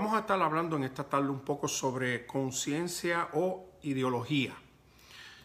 vamos 0.00 0.14
a 0.14 0.20
estar 0.20 0.40
hablando 0.40 0.76
en 0.76 0.84
esta 0.84 1.04
tarde 1.04 1.28
un 1.28 1.40
poco 1.40 1.68
sobre 1.68 2.24
conciencia 2.24 3.28
o 3.34 3.68
ideología. 3.82 4.54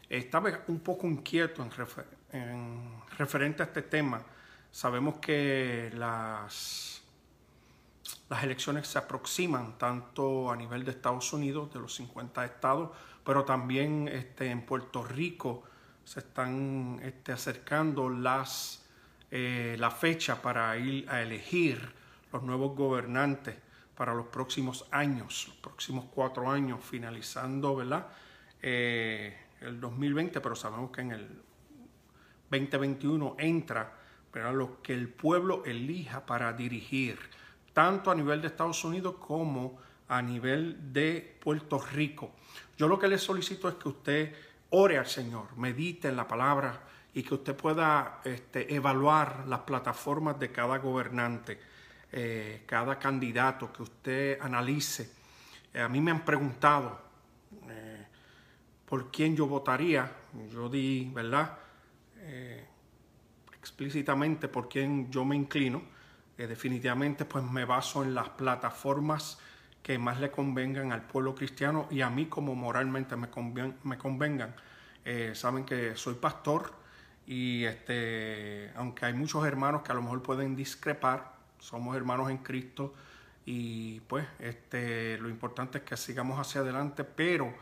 Estaba 0.08 0.62
un 0.70 0.79
poco 0.79 1.08
inquieto 1.08 1.62
en, 1.62 1.71
en, 2.31 3.02
referente 3.18 3.63
a 3.63 3.65
este 3.65 3.81
tema. 3.81 4.23
Sabemos 4.71 5.15
que 5.18 5.91
las, 5.96 7.04
las 8.29 8.44
elecciones 8.46 8.88
se 8.88 8.97
aproximan 8.97 9.78
tanto 9.78 10.50
a 10.50 10.56
nivel 10.56 10.86
de 10.86 10.92
Estados 10.92 11.34
Unidos, 11.34 11.74
de 11.74 11.82
los 11.82 11.94
50 11.96 12.46
estados, 12.46 12.92
pero 13.26 13.44
también 13.44 14.08
este, 14.08 14.50
en 14.52 14.66
Puerto 14.66 15.04
Rico 15.04 15.64
se 16.06 16.22
están 16.22 17.02
este, 17.04 17.34
acercando 17.34 18.10
las, 18.10 18.86
eh, 19.32 19.76
la 19.78 19.92
fecha 19.92 20.42
para 20.42 20.78
ir 20.78 21.10
a 21.10 21.22
elegir 21.22 21.94
los 22.32 22.42
nuevos 22.42 22.74
gobernantes 22.74 23.64
para 23.96 24.14
los 24.14 24.27
próximos 24.27 24.86
años, 24.91 25.46
los 25.48 25.57
próximos 25.57 26.05
cuatro 26.14 26.49
años, 26.49 26.80
finalizando 26.84 27.76
¿verdad? 27.76 28.08
Eh, 28.62 29.35
el 29.62 29.80
2020, 29.80 30.41
pero 30.41 30.55
sabemos 30.55 30.91
que 30.91 31.02
en 31.02 31.12
el 31.12 31.27
2021 32.49 33.35
entra 33.40 33.94
¿verdad? 34.34 34.54
lo 34.54 34.81
que 34.81 34.94
el 34.94 35.09
pueblo 35.09 35.63
elija 35.66 36.26
para 36.26 36.54
dirigir, 36.54 37.18
tanto 37.73 38.12
a 38.12 38.16
nivel 38.16 38.41
de 38.41 38.48
Estados 38.48 38.84
Unidos 38.84 39.16
como 39.20 39.80
a 40.07 40.21
nivel 40.21 40.93
de 40.93 41.38
Puerto 41.41 41.80
Rico. 41.80 42.32
Yo 42.77 42.88
lo 42.88 42.99
que 42.99 43.07
le 43.07 43.18
solicito 43.18 43.68
es 43.70 43.76
que 43.76 43.90
usted 43.90 44.35
ore 44.71 44.98
al 44.98 45.07
Señor, 45.07 45.57
medite 45.57 46.09
en 46.09 46.16
la 46.16 46.27
palabra 46.27 46.82
y 47.13 47.23
que 47.23 47.34
usted 47.34 47.55
pueda 47.55 48.20
este, 48.23 48.73
evaluar 48.76 49.46
las 49.48 49.62
plataformas 49.62 50.38
de 50.38 50.52
cada 50.52 50.77
gobernante, 50.77 51.59
eh, 52.18 52.64
cada 52.66 52.98
candidato, 52.98 53.74
que 53.74 53.84
usted 53.84 54.40
analice. 54.40 55.12
Eh, 55.74 55.82
a 55.82 55.90
mí 55.90 56.00
me 56.00 56.12
han 56.12 56.24
preguntado 56.24 56.98
eh, 57.68 58.08
por 58.85 59.12
quién 59.12 59.35
yo 59.35 59.48
votaría. 59.48 60.10
Yo 60.49 60.70
di, 60.70 61.12
¿verdad? 61.13 61.57
explícitamente 63.60 64.47
por 64.47 64.69
quién 64.69 65.12
yo 65.12 65.25
me 65.25 65.35
inclino. 65.35 65.81
definitivamente 66.38 67.25
pues 67.25 67.44
me 67.44 67.66
baso 67.66 68.02
en 68.03 68.16
las 68.16 68.29
plataformas 68.29 69.38
que 69.84 69.97
más 69.97 70.19
le 70.22 70.31
convengan 70.31 70.94
al 70.94 71.02
pueblo 71.02 71.35
cristiano 71.35 71.88
y 71.91 72.00
a 72.02 72.09
mí 72.09 72.28
como 72.28 72.56
moralmente 72.56 73.18
me, 73.18 73.28
me 73.84 73.97
convengan. 73.97 74.56
Saben 75.34 75.66
que 75.66 75.97
soy 75.97 76.13
pastor 76.16 76.74
y 77.28 77.66
este, 77.66 78.72
aunque 78.75 79.06
hay 79.06 79.13
muchos 79.13 79.46
hermanos 79.46 79.81
que 79.81 79.91
a 79.91 79.96
lo 79.96 80.02
mejor 80.02 80.22
pueden 80.24 80.56
discrepar, 80.56 81.34
somos 81.59 81.95
hermanos 81.95 82.29
en 82.29 82.38
Cristo 82.38 82.94
y 83.45 84.00
pues 84.01 84.25
este, 84.39 85.17
lo 85.19 85.29
importante 85.29 85.79
es 85.79 85.84
que 85.84 85.97
sigamos 85.97 86.39
hacia 86.39 86.61
adelante, 86.61 87.03
pero 87.03 87.53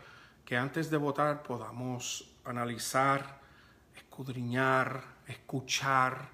que 0.44 0.56
antes 0.56 0.90
de 0.90 0.96
votar 0.96 1.42
podamos 1.42 2.30
analizar, 2.44 3.40
escudriñar, 3.96 5.02
escuchar. 5.26 6.28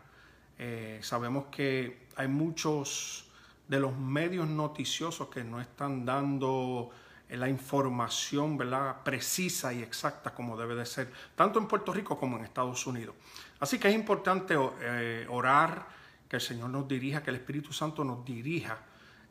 Eh, 0.59 1.01
sabemos 1.03 1.47
que 1.51 2.07
hay 2.17 2.29
muchos 2.29 3.31
de 3.67 3.81
los 3.81 3.97
medios 3.97 4.49
noticiosos 4.49 5.29
que 5.29 5.45
no 5.45 5.61
están 5.61 6.05
dando 6.05 6.91
eh, 7.29 7.37
la 7.37 7.49
información 7.49 8.59
¿verdad? 8.59 9.03
precisa 9.05 9.73
y 9.73 9.83
exacta 9.83 10.35
como 10.35 10.57
debe 10.57 10.75
de 10.75 10.85
ser, 10.85 11.13
tanto 11.37 11.59
en 11.59 11.69
Puerto 11.69 11.93
Rico 11.93 12.19
como 12.19 12.37
en 12.37 12.45
Estados 12.45 12.87
Unidos. 12.87 13.15
Así 13.61 13.79
que 13.79 13.89
es 13.89 13.95
importante 13.95 14.55
eh, 14.81 15.27
orar, 15.31 15.87
que 16.31 16.37
el 16.37 16.43
Señor 16.43 16.71
nos 16.71 16.87
dirija, 16.87 17.25
que 17.25 17.31
el 17.31 17.37
Espíritu 17.37 17.73
Santo 17.73 18.05
nos 18.05 18.25
dirija 18.25 18.79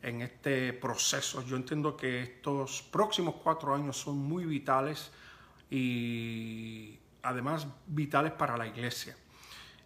en 0.01 0.21
este 0.21 0.73
proceso. 0.73 1.41
Yo 1.45 1.55
entiendo 1.55 1.95
que 1.95 2.21
estos 2.21 2.81
próximos 2.91 3.35
cuatro 3.41 3.73
años 3.73 3.95
son 3.95 4.17
muy 4.17 4.43
vitales 4.43 5.09
y 5.71 6.99
además 7.23 7.67
vitales 7.87 8.33
para 8.33 8.57
la 8.57 8.67
iglesia. 8.67 9.15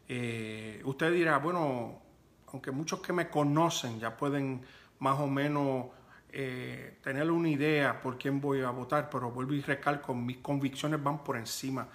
Eh, 0.08 0.82
usted 0.86 1.14
dirá, 1.14 1.38
bueno, 1.38 2.02
aunque 2.48 2.72
muchos 2.72 3.00
que 3.00 3.14
me 3.14 3.30
conocen 3.30 4.00
ya 4.00 4.18
pueden 4.18 4.66
más 4.98 5.20
o 5.20 5.28
menos 5.28 5.86
eh, 6.32 6.98
tener 7.04 7.30
una 7.30 7.50
idea 7.50 8.02
por 8.02 8.18
quién 8.18 8.42
voy 8.42 8.62
a 8.62 8.72
votar, 8.72 9.08
pero 9.12 9.30
vuelvo 9.30 9.54
y 9.54 9.62
recalco, 9.62 10.16
mis 10.16 10.38
convicciones 10.38 11.02
van 11.04 11.24
por 11.24 11.38
encima 11.38 11.88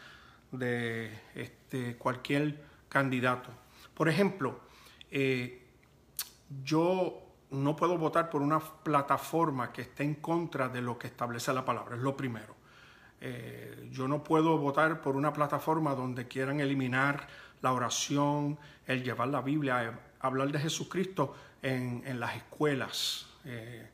de 0.53 1.11
este, 1.35 1.97
cualquier 1.97 2.63
candidato. 2.89 3.51
Por 3.95 4.09
ejemplo, 4.09 4.68
eh, 5.11 5.67
yo 6.65 7.23
no 7.51 7.77
puedo 7.77 7.97
votar 7.97 8.31
por 8.31 8.43
una 8.43 8.61
plataforma 8.61 9.73
que 9.73 9.83
esté 9.83 10.05
en 10.05 10.17
contra 10.17 10.69
de 10.69 10.83
lo 10.83 10.99
que 10.99 11.07
establece 11.07 11.53
la 11.53 11.65
palabra, 11.65 11.97
es 11.97 12.03
lo 12.03 12.17
primero. 12.17 12.57
Eh, 13.21 13.89
yo 13.91 14.07
no 14.07 14.23
puedo 14.23 14.59
votar 14.59 15.01
por 15.01 15.17
una 15.17 15.33
plataforma 15.33 15.95
donde 15.95 16.29
quieran 16.29 16.61
eliminar 16.61 17.27
la 17.63 17.73
oración, 17.73 18.59
el 18.87 19.03
llevar 19.03 19.29
la 19.29 19.41
Biblia, 19.41 19.99
hablar 20.21 20.53
de 20.53 20.61
Jesucristo 20.61 21.35
en, 21.63 22.21
las 22.21 22.37
escuelas, 22.37 23.27
eh, 23.45 23.89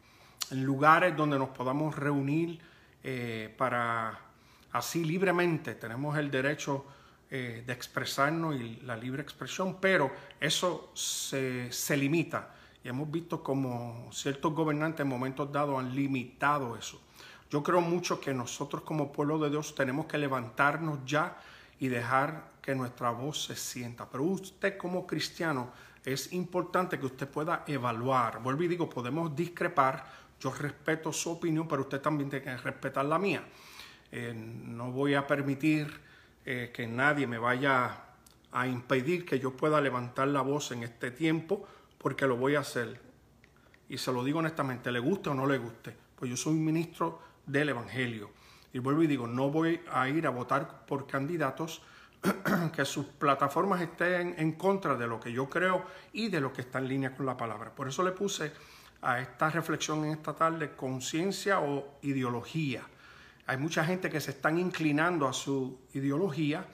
en 0.51 0.65
lugares 0.65 1.17
donde 1.17 1.39
nos 1.39 1.51
podamos 1.51 1.97
reunir 1.97 2.61
eh, 3.03 3.55
para 3.57 4.19
así 4.73 5.05
libremente, 5.05 5.75
tenemos 5.75 6.19
el 6.19 6.31
derecho 6.31 6.85
eh, 7.31 7.65
de 7.67 7.73
expresarnos 7.73 8.55
y 8.57 8.81
la 8.85 8.97
libre 8.97 9.23
expresión, 9.23 9.79
pero 9.81 10.13
eso 10.41 10.91
se, 10.95 11.73
se 11.73 11.97
limita. 11.97 12.55
Y 12.83 12.89
hemos 12.89 13.11
visto 13.11 13.43
como 13.43 14.11
ciertos 14.13 14.53
gobernantes 14.53 15.01
en 15.01 15.09
momentos 15.09 15.51
dados 15.51 15.79
han 15.79 15.95
limitado 15.95 16.77
eso. 16.77 17.01
Yo 17.51 17.63
creo 17.63 17.81
mucho 17.81 18.21
que 18.21 18.35
nosotros 18.35 18.83
como 18.83 19.13
pueblo 19.13 19.39
de 19.39 19.51
Dios 19.51 19.75
tenemos 19.75 20.07
que 20.07 20.19
levantarnos 20.19 20.99
ya 21.07 21.39
y 21.79 21.89
dejar 21.89 22.53
que 22.61 22.75
nuestra 22.75 23.11
voz 23.11 23.45
se 23.45 23.57
sienta. 23.57 24.09
Pero 24.11 24.25
usted 24.25 24.77
como 24.77 25.07
cristiano 25.07 25.71
es 26.05 26.33
importante 26.33 26.99
que 26.99 27.07
usted 27.07 27.29
pueda 27.29 27.65
evaluar. 27.67 28.43
Vuelvo 28.43 28.63
y 28.63 28.69
digo, 28.69 28.89
podemos 28.89 29.35
discrepar, 29.35 30.05
yo 30.39 30.53
respeto 30.53 31.13
su 31.13 31.31
opinión, 31.31 31.67
pero 31.67 31.83
usted 31.83 32.01
también 32.01 32.29
tiene 32.29 32.45
que 32.45 32.57
respetar 32.57 33.05
la 33.05 33.19
mía. 33.19 33.43
Eh, 34.13 34.33
no 34.35 34.91
voy 34.91 35.15
a 35.15 35.27
permitir 35.27 36.01
eh, 36.45 36.71
que 36.73 36.87
nadie 36.87 37.27
me 37.27 37.39
vaya 37.39 38.05
a 38.53 38.67
impedir 38.67 39.25
que 39.25 39.41
yo 39.41 39.57
pueda 39.57 39.81
levantar 39.81 40.29
la 40.29 40.43
voz 40.43 40.71
en 40.73 40.83
este 40.83 41.11
tiempo, 41.11 41.67
porque 41.99 42.27
lo 42.27 42.37
voy 42.37 42.55
a 42.55 42.61
hacer. 42.61 43.01
Y 43.89 43.99
se 43.99 44.13
lo 44.13 44.23
digo 44.23 44.39
honestamente, 44.39 44.93
le 44.93 45.01
guste 45.01 45.31
o 45.31 45.35
no 45.35 45.47
le 45.47 45.59
guste, 45.59 45.97
pues 46.17 46.31
yo 46.31 46.37
soy 46.37 46.55
un 46.55 46.65
ministro 46.65 47.21
del 47.47 47.71
Evangelio. 47.71 48.31
Y 48.73 48.79
vuelvo 48.79 49.03
y 49.03 49.07
digo, 49.07 49.27
no 49.27 49.51
voy 49.51 49.81
a 49.91 50.09
ir 50.09 50.27
a 50.27 50.31
votar 50.31 50.85
por 50.87 51.07
candidatos 51.07 51.83
que 52.75 52.85
sus 52.85 53.07
plataformas 53.07 53.81
estén 53.81 54.35
en 54.39 54.53
contra 54.53 54.97
de 54.97 55.07
lo 55.07 55.21
que 55.21 55.33
yo 55.33 55.49
creo 55.49 55.85
y 56.13 56.29
de 56.29 56.41
lo 56.41 56.53
que 56.53 56.63
está 56.63 56.79
en 56.79 56.89
línea 56.89 57.15
con 57.15 57.27
la 57.27 57.37
palabra. 57.37 57.75
Por 57.75 57.89
eso 57.89 58.03
le 58.03 58.13
puse 58.13 58.53
a 59.03 59.21
esta 59.21 59.51
reflexión 59.51 60.05
en 60.05 60.13
esta 60.13 60.35
tarde 60.35 60.75
conciencia 60.75 61.61
o 61.61 61.99
ideología. 62.03 62.83
Hay 63.47 63.59
mucha 63.59 63.85
gente 63.85 64.09
que 64.09 64.21
se 64.21 64.31
están 64.31 64.59
inclinando 64.59 65.29
a 65.29 65.33
su 65.33 65.81
ideología 65.93 66.67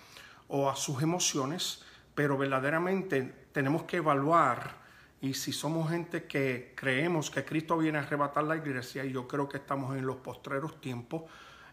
o 0.48 0.70
a 0.70 0.76
sus 0.76 1.02
emociones, 1.02 1.82
pero 2.14 2.38
verdaderamente 2.38 3.46
tenemos 3.52 3.84
que 3.84 3.98
evaluar 3.98 4.80
y 5.20 5.34
si 5.34 5.52
somos 5.52 5.90
gente 5.90 6.24
que 6.24 6.72
creemos 6.74 7.30
que 7.30 7.44
Cristo 7.44 7.76
viene 7.76 7.98
a 7.98 8.02
arrebatar 8.02 8.44
la 8.44 8.56
iglesia, 8.56 9.04
y 9.04 9.12
yo 9.12 9.28
creo 9.28 9.48
que 9.48 9.58
estamos 9.58 9.96
en 9.96 10.06
los 10.06 10.16
postreros 10.16 10.80
tiempos, 10.80 11.24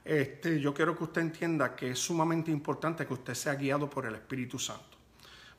este, 0.03 0.59
yo 0.59 0.73
quiero 0.73 0.97
que 0.97 1.05
usted 1.05 1.21
entienda 1.21 1.75
que 1.75 1.91
es 1.91 1.99
sumamente 1.99 2.51
importante 2.51 3.05
que 3.05 3.13
usted 3.13 3.33
sea 3.33 3.55
guiado 3.55 3.89
por 3.89 4.05
el 4.05 4.15
Espíritu 4.15 4.59
Santo. 4.59 4.97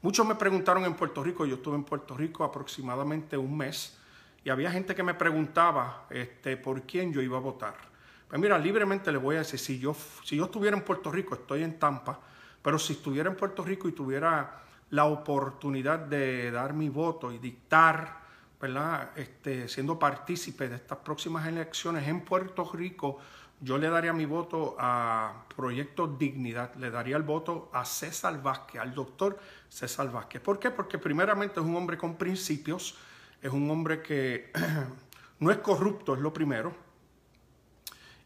Muchos 0.03 0.27
me 0.27 0.35
preguntaron 0.35 0.85
en 0.85 0.95
Puerto 0.95 1.25
Rico, 1.25 1.47
yo 1.47 1.57
estuve 1.57 1.77
en 1.77 1.85
Puerto 1.85 2.15
Rico 2.17 2.45
aproximadamente 2.45 3.39
un 3.39 3.57
mes, 3.57 3.97
y 4.45 4.51
había 4.51 4.71
gente 4.71 4.95
que 4.95 5.03
me 5.03 5.15
preguntaba 5.15 6.07
este, 6.11 6.57
por 6.59 6.83
quién 6.83 7.13
yo 7.13 7.23
iba 7.23 7.39
a 7.39 7.41
votar. 7.41 7.88
Pues 8.29 8.41
mira, 8.41 8.59
libremente 8.59 9.11
le 9.11 9.19
voy 9.19 9.37
a 9.37 9.39
decir, 9.39 9.59
si 9.59 9.79
yo, 9.79 9.97
si 10.23 10.37
yo 10.37 10.45
estuviera 10.45 10.77
en 10.77 10.85
Puerto 10.85 11.11
Rico, 11.11 11.35
estoy 11.35 11.63
en 11.63 11.79
Tampa, 11.79 12.21
pero 12.61 12.79
si 12.79 12.93
estuviera 12.93 13.31
en 13.31 13.37
Puerto 13.37 13.65
Rico 13.65 13.89
y 13.89 13.93
tuviera 13.93 14.63
la 14.91 15.07
oportunidad 15.07 15.99
de 15.99 16.51
dar 16.51 16.75
mi 16.75 16.91
voto 16.91 17.33
y 17.33 17.39
dictar, 17.39 18.19
¿verdad? 18.61 19.11
Este, 19.17 19.67
siendo 19.67 19.99
partícipe 19.99 20.69
de 20.69 20.77
estas 20.77 20.99
próximas 20.99 21.47
elecciones 21.47 22.07
en 22.07 22.21
Puerto 22.21 22.71
Rico, 22.71 23.19
yo 23.61 23.79
le 23.79 23.89
daría 23.89 24.13
mi 24.13 24.27
voto 24.27 24.77
a 24.79 25.45
Proyecto 25.57 26.07
Dignidad, 26.07 26.75
le 26.77 26.91
daría 26.91 27.17
el 27.17 27.23
voto 27.23 27.71
a 27.73 27.85
César 27.85 28.43
Vázquez, 28.43 28.81
al 28.81 28.95
doctor 28.95 29.39
César 29.69 30.13
Vázquez. 30.13 30.43
¿Por 30.43 30.59
qué? 30.59 30.71
Porque 30.71 30.99
primeramente 30.99 31.61
es 31.61 31.67
un 31.67 31.75
hombre 31.75 31.97
con 31.97 32.17
principios, 32.17 32.97
es 33.41 33.51
un 33.51 33.71
hombre 33.71 34.03
que 34.03 34.53
no 35.41 35.51
es 35.51 35.59
corrupto, 35.59 36.15
es 36.15 36.21
lo 36.21 36.33
primero. 36.33 36.88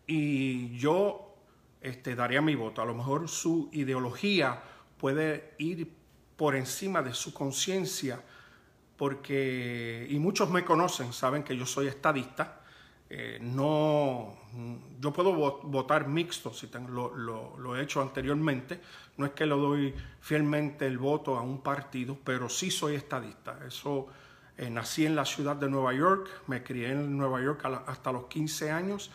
Y 0.07 0.77
yo 0.79 1.35
este, 1.81 2.15
daría 2.15 2.41
mi 2.41 2.55
voto. 2.55 2.81
A 2.81 2.85
lo 2.85 2.95
mejor 2.95 3.29
su 3.29 3.69
ideología 3.73 4.63
puede 4.99 5.55
ir 5.59 5.93
por 6.37 6.55
encima 6.55 7.03
de 7.03 7.13
su 7.13 7.35
conciencia, 7.35 8.21
porque, 8.97 10.07
y 10.09 10.19
muchos 10.19 10.51
me 10.51 10.65
conocen, 10.65 11.13
saben 11.13 11.43
que 11.43 11.57
yo 11.57 11.67
soy 11.67 11.89
estadista, 11.89 12.61
eh, 13.11 13.39
no, 13.43 14.35
yo 14.99 15.13
puedo 15.13 15.35
votar 15.35 16.09
mixto, 16.09 16.55
si 16.55 16.69
tengo, 16.69 17.13
lo, 17.15 17.77
he 17.77 17.83
hecho 17.83 18.01
anteriormente, 18.01 18.81
no 19.19 19.27
es 19.27 19.33
que 19.33 19.45
le 19.45 19.55
doy 19.55 19.95
fielmente 20.21 20.87
el 20.87 20.99
voto 20.99 21.37
a 21.37 21.43
un 21.43 21.63
partido, 21.63 22.17
pero 22.25 22.49
sí 22.49 22.71
soy 22.71 22.95
estadista. 22.95 23.59
Eso, 23.67 24.07
eh, 24.57 24.71
nací 24.71 25.05
en 25.05 25.15
la 25.15 25.25
ciudad 25.25 25.57
de 25.57 25.69
Nueva 25.69 25.93
York, 25.93 26.29
me 26.47 26.63
crié 26.63 26.93
en 26.93 27.19
Nueva 27.19 27.43
York 27.43 27.63
hasta 27.87 28.13
los 28.13 28.27
15 28.27 28.71
años 28.71 29.11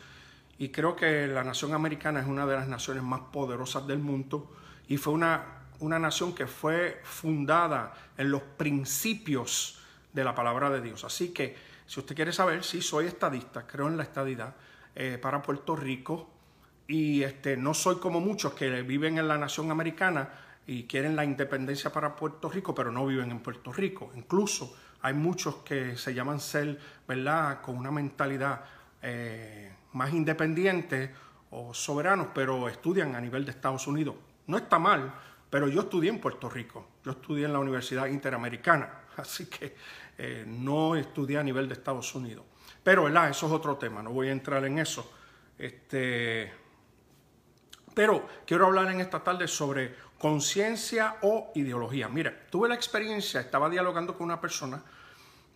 y 0.59 0.69
creo 0.69 0.95
que 0.95 1.27
la 1.27 1.44
nación 1.44 1.74
americana 1.74 2.19
es 2.19 2.27
una 2.27 2.45
de 2.45 2.56
las 2.56 2.68
naciones 2.68 3.04
más 3.04 3.21
poderosas 3.31 3.86
del 3.88 4.00
mundo 4.00 4.51
y 4.88 4.98
fue 4.98 5.13
una, 5.13 5.44
una 5.80 6.00
nación 6.00 6.33
que 6.33 6.48
fue 6.48 7.01
fundada 7.04 7.94
en 8.18 8.31
los 8.31 8.42
principios 8.42 9.80
de 10.13 10.24
la 10.24 10.33
palabra 10.33 10.69
de 10.69 10.81
Dios. 10.81 11.04
Así 11.04 11.30
que 11.30 11.56
si 11.86 12.00
usted 12.00 12.15
quiere 12.15 12.33
saber, 12.33 12.63
sí, 12.63 12.81
soy 12.81 13.06
estadista, 13.06 13.68
creo 13.68 13.88
en 13.88 13.98
la 13.98 14.04
estadidad 14.04 14.56
eh, 14.95 15.19
para 15.21 15.42
Puerto 15.42 15.75
Rico 15.75 16.30
y 16.88 17.21
este, 17.21 17.56
no 17.56 17.74
soy 17.74 17.98
como 17.98 18.19
muchos 18.19 18.54
que 18.54 18.81
viven 18.81 19.18
en 19.18 19.27
la 19.27 19.38
nación 19.38 19.69
americana 19.69 20.30
y 20.65 20.83
quieren 20.83 21.15
la 21.15 21.24
independencia 21.24 21.92
para 21.92 22.15
Puerto 22.15 22.50
Rico, 22.50 22.74
pero 22.74 22.92
no 22.92 23.06
viven 23.06 23.31
en 23.31 23.39
Puerto 23.39 23.71
Rico. 23.71 24.12
Incluso 24.15 24.75
hay 25.01 25.13
muchos 25.13 25.57
que 25.57 25.95
se 25.95 26.13
llaman 26.13 26.39
ser, 26.39 26.80
¿verdad?, 27.07 27.62
con 27.62 27.77
una 27.77 27.92
mentalidad 27.92 28.62
eh, 29.01 29.71
más 29.97 30.13
independiente 30.13 31.13
o 31.49 31.73
soberanos, 31.73 32.27
pero 32.33 32.69
estudian 32.69 33.15
a 33.15 33.21
nivel 33.21 33.44
de 33.44 33.51
Estados 33.51 33.88
Unidos. 33.88 34.15
No 34.45 34.57
está 34.57 34.79
mal, 34.79 35.13
pero 35.49 35.67
yo 35.67 35.81
estudié 35.81 36.09
en 36.09 36.19
Puerto 36.19 36.49
Rico, 36.49 36.88
yo 37.03 37.11
estudié 37.11 37.45
en 37.45 37.53
la 37.53 37.59
Universidad 37.59 38.05
Interamericana, 38.07 39.01
así 39.17 39.47
que 39.47 39.75
eh, 40.17 40.45
no 40.47 40.95
estudié 40.95 41.39
a 41.39 41.44
nivel 41.44 41.67
de 41.67 41.73
Estados 41.73 42.13
Unidos. 42.15 42.45
Pero, 42.83 43.05
¿verdad? 43.05 43.29
Eso 43.29 43.47
es 43.47 43.51
otro 43.51 43.75
tema, 43.77 44.01
no 44.01 44.11
voy 44.11 44.29
a 44.29 44.31
entrar 44.31 44.63
en 44.63 44.79
eso. 44.79 45.11
Este, 45.57 46.53
pero 47.94 48.27
quiero 48.45 48.67
hablar 48.67 48.91
en 48.91 49.01
esta 49.01 49.23
tarde 49.23 49.47
sobre 49.47 49.95
conciencia 50.19 51.17
o 51.23 51.51
ideología. 51.55 52.07
Mira, 52.07 52.47
tuve 52.49 52.69
la 52.69 52.75
experiencia, 52.75 53.41
estaba 53.41 53.69
dialogando 53.69 54.15
con 54.15 54.25
una 54.25 54.39
persona 54.39 54.83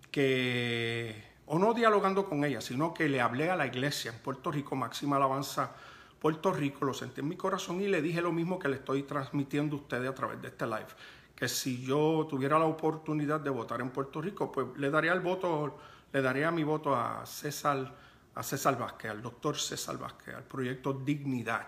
que, 0.09 1.30
o 1.53 1.59
no 1.59 1.73
dialogando 1.73 2.23
con 2.23 2.45
ella, 2.45 2.61
sino 2.61 2.93
que 2.93 3.09
le 3.09 3.19
hablé 3.19 3.51
a 3.51 3.57
la 3.57 3.67
iglesia 3.67 4.11
en 4.11 4.19
Puerto 4.19 4.51
Rico, 4.51 4.77
Máxima 4.77 5.17
Alabanza 5.17 5.71
Puerto 6.17 6.53
Rico, 6.53 6.85
lo 6.85 6.93
sentí 6.93 7.19
en 7.19 7.27
mi 7.27 7.35
corazón 7.35 7.81
y 7.81 7.87
le 7.87 8.01
dije 8.01 8.21
lo 8.21 8.31
mismo 8.31 8.57
que 8.57 8.69
le 8.69 8.77
estoy 8.77 9.03
transmitiendo 9.03 9.75
a 9.75 9.79
ustedes 9.79 10.09
a 10.09 10.15
través 10.15 10.41
de 10.41 10.47
este 10.47 10.65
live 10.65 10.87
que 11.35 11.49
si 11.49 11.83
yo 11.83 12.25
tuviera 12.29 12.57
la 12.57 12.65
oportunidad 12.65 13.41
de 13.41 13.49
votar 13.49 13.81
en 13.81 13.89
Puerto 13.89 14.21
Rico, 14.21 14.49
pues 14.49 14.67
le 14.77 14.89
daría 14.91 15.11
el 15.11 15.19
voto, 15.19 15.75
le 16.13 16.21
daría 16.21 16.51
mi 16.51 16.63
voto 16.63 16.95
a 16.95 17.25
César, 17.25 17.95
a 18.35 18.43
César 18.43 18.77
Vázquez, 18.77 19.11
al 19.11 19.21
doctor 19.21 19.57
César 19.57 19.97
Vázquez, 19.97 20.35
al 20.35 20.43
proyecto 20.43 20.93
Dignidad. 20.93 21.67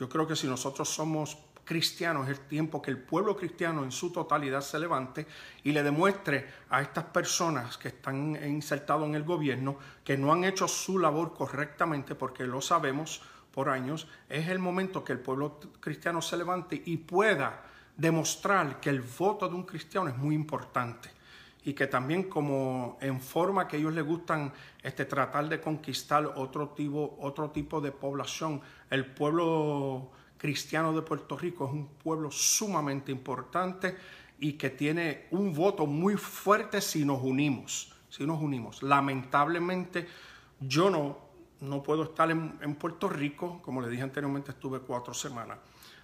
Yo 0.00 0.08
creo 0.08 0.26
que 0.26 0.34
si 0.34 0.48
nosotros 0.48 0.88
somos 0.88 1.36
cristianos, 1.72 2.28
es 2.28 2.38
el 2.38 2.44
tiempo 2.44 2.82
que 2.82 2.90
el 2.90 2.98
pueblo 2.98 3.34
cristiano 3.34 3.82
en 3.82 3.90
su 3.90 4.12
totalidad 4.12 4.60
se 4.60 4.78
levante 4.78 5.26
y 5.64 5.72
le 5.72 5.82
demuestre 5.82 6.46
a 6.68 6.82
estas 6.82 7.04
personas 7.04 7.78
que 7.78 7.88
están 7.88 8.38
insertados 8.46 9.08
en 9.08 9.14
el 9.14 9.22
gobierno 9.22 9.78
que 10.04 10.18
no 10.18 10.34
han 10.34 10.44
hecho 10.44 10.68
su 10.68 10.98
labor 10.98 11.32
correctamente, 11.32 12.14
porque 12.14 12.44
lo 12.44 12.60
sabemos 12.60 13.22
por 13.52 13.70
años, 13.70 14.06
es 14.28 14.48
el 14.48 14.58
momento 14.58 15.02
que 15.02 15.14
el 15.14 15.20
pueblo 15.20 15.60
cristiano 15.80 16.20
se 16.20 16.36
levante 16.36 16.82
y 16.84 16.98
pueda 16.98 17.62
demostrar 17.96 18.78
que 18.78 18.90
el 18.90 19.00
voto 19.00 19.48
de 19.48 19.54
un 19.54 19.62
cristiano 19.62 20.10
es 20.10 20.16
muy 20.18 20.34
importante 20.34 21.08
y 21.64 21.72
que 21.72 21.86
también 21.86 22.24
como 22.24 22.98
en 23.00 23.18
forma 23.18 23.66
que 23.66 23.78
ellos 23.78 23.94
les 23.94 24.04
gustan 24.04 24.52
este, 24.82 25.06
tratar 25.06 25.48
de 25.48 25.58
conquistar 25.58 26.34
otro 26.36 26.68
tipo, 26.68 27.16
otro 27.20 27.50
tipo 27.50 27.80
de 27.80 27.92
población, 27.92 28.60
el 28.90 29.06
pueblo 29.06 30.10
cristiano 30.42 30.92
de 30.92 31.00
Puerto 31.00 31.38
Rico 31.38 31.64
es 31.66 31.72
un 31.72 31.86
pueblo 31.86 32.30
sumamente 32.30 33.10
importante 33.10 33.96
y 34.38 34.54
que 34.54 34.68
tiene 34.68 35.28
un 35.30 35.54
voto 35.54 35.86
muy 35.86 36.16
fuerte 36.16 36.82
si 36.82 37.06
nos 37.06 37.22
unimos, 37.22 37.94
si 38.10 38.26
nos 38.26 38.42
unimos. 38.42 38.82
Lamentablemente 38.82 40.06
yo 40.60 40.90
no, 40.90 41.16
no 41.60 41.82
puedo 41.82 42.02
estar 42.02 42.30
en, 42.30 42.58
en 42.60 42.74
Puerto 42.74 43.08
Rico, 43.08 43.62
como 43.62 43.80
le 43.80 43.88
dije 43.88 44.02
anteriormente, 44.02 44.50
estuve 44.50 44.80
cuatro 44.80 45.14
semanas 45.14 45.58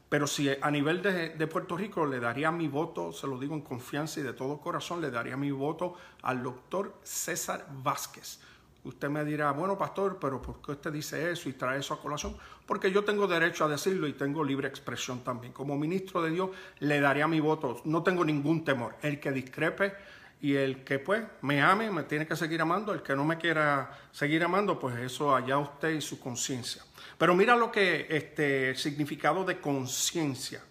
pero 0.09 0.27
si 0.27 0.49
a 0.49 0.71
nivel 0.71 1.03
de, 1.03 1.47
Puerto 1.47 1.77
Rico 1.77 2.07
le 2.07 2.19
daría 2.19 2.51
mi 2.51 2.67
voto, 2.67 3.13
se 3.13 3.27
lo 3.27 3.39
digo 3.39 3.55
en 3.55 3.61
confianza 3.61 4.21
y 4.21 4.23
de 4.23 4.33
todo 4.33 4.59
corazón, 4.59 5.03
le 5.03 5.11
daría 5.11 5.37
mi 5.37 5.51
voto 5.51 5.97
al 6.23 6.43
doctor 6.43 6.95
César 7.03 7.67
Vázquez. 7.83 8.41
Usted 8.85 9.09
me 9.09 9.25
dirá, 9.25 9.51
bueno, 9.53 9.77
pastor, 9.77 10.19
pero 10.21 10.41
¿por 10.41 10.63
qué 10.63 10.73
usted 10.73 10.93
dice 10.93 11.31
eso 11.31 11.49
y 11.49 11.55
trae 11.55 11.81
eso 11.81 11.95
a 11.95 12.01
colación? 12.01 12.37
Porque 12.65 12.91
yo 12.91 13.05
tengo 13.05 13.27
derecho 13.27 13.65
a 13.65 13.69
decirlo 13.69 14.07
y 14.07 14.13
tengo 14.13 14.45
libre 14.45 14.69
expresión 14.69 15.25
también. 15.25 15.53
Como 15.53 15.77
ministro 15.77 16.23
de 16.23 16.31
Dios, 16.31 16.51
le 16.79 17.01
daría 17.01 17.27
mi 17.27 17.41
voto. 17.41 17.81
No 17.85 18.03
tengo 18.03 18.25
ningún 18.25 18.65
temor. 18.65 18.97
El 19.03 19.19
que 19.21 19.33
discrepe 19.33 19.95
y 20.41 20.55
el 20.55 20.85
que 20.85 21.01
pues 21.01 21.25
me 21.43 21.61
ame, 21.61 21.91
me 21.91 22.05
tiene 22.05 22.27
que 22.27 22.37
seguir 22.37 22.61
amando. 22.61 22.93
El 22.93 23.03
que 23.03 23.17
no 23.17 23.25
me 23.25 23.37
quiera 23.37 23.91
seguir 24.13 24.45
amando, 24.45 24.79
pues 24.79 24.97
eso 24.99 25.35
allá 25.35 25.59
usted 25.59 25.91
y 25.91 26.01
su 26.01 26.21
conciencia. 26.21 26.83
Pero 27.19 27.35
mira 27.35 27.57
lo 27.57 27.73
que 27.73 28.07
este 28.09 28.71
el 28.71 28.77
significado 28.77 29.45
de 29.45 29.61
conciencia. 29.61 30.63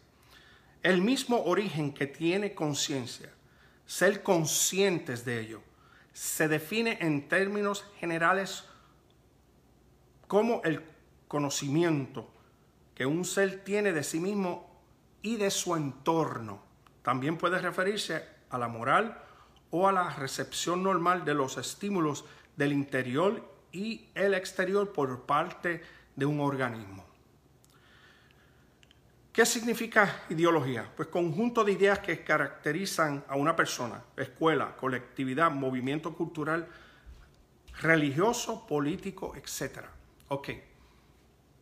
El 0.81 1.01
mismo 1.01 1.43
origen 1.43 1.93
que 1.93 2.07
tiene 2.07 2.53
conciencia, 2.53 3.29
ser 3.85 4.23
conscientes 4.23 5.25
de 5.25 5.41
ello, 5.41 5.61
se 6.17 6.47
define 6.47 6.97
en 7.01 7.27
términos 7.27 7.85
generales 7.99 8.65
como 10.25 10.63
el 10.63 10.83
conocimiento 11.27 12.27
que 12.95 13.05
un 13.05 13.23
ser 13.23 13.63
tiene 13.63 13.93
de 13.93 14.03
sí 14.03 14.19
mismo 14.19 14.81
y 15.21 15.35
de 15.37 15.51
su 15.51 15.75
entorno. 15.75 16.63
También 17.03 17.37
puede 17.37 17.59
referirse 17.59 18.25
a 18.49 18.57
la 18.57 18.67
moral 18.67 19.21
o 19.69 19.87
a 19.87 19.91
la 19.91 20.09
recepción 20.09 20.81
normal 20.81 21.23
de 21.23 21.35
los 21.35 21.59
estímulos 21.59 22.25
del 22.55 22.73
interior 22.73 23.47
y 23.71 24.09
el 24.15 24.33
exterior 24.33 24.93
por 24.93 25.27
parte 25.27 25.83
de 26.15 26.25
un 26.25 26.39
organismo. 26.39 27.05
¿Qué 29.37 29.45
significa 29.45 30.23
ideología? 30.29 30.91
Pues 30.95 31.09
conjunto 31.09 31.63
de 31.63 31.73
ideas 31.73 31.99
que 31.99 32.23
caracterizan 32.23 33.23
a 33.27 33.35
una 33.35 33.55
persona, 33.55 34.01
escuela, 34.15 34.75
colectividad, 34.75 35.51
movimiento 35.51 36.15
cultural, 36.15 36.67
religioso, 37.79 38.65
político, 38.65 39.35
etc. 39.35 39.81
Ok. 40.29 40.49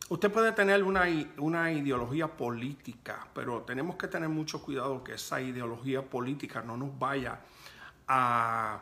Usted 0.08 0.32
puede 0.32 0.52
tener 0.52 0.82
una, 0.82 1.02
una, 1.36 1.70
ideología 1.70 2.28
política, 2.28 3.28
pero 3.34 3.60
tenemos 3.64 3.96
que 3.96 4.08
tener 4.08 4.30
mucho 4.30 4.62
cuidado 4.62 5.04
que 5.04 5.12
esa 5.12 5.42
ideología 5.42 6.00
política 6.00 6.62
no 6.62 6.78
nos 6.78 6.98
vaya 6.98 7.40
a, 8.08 8.80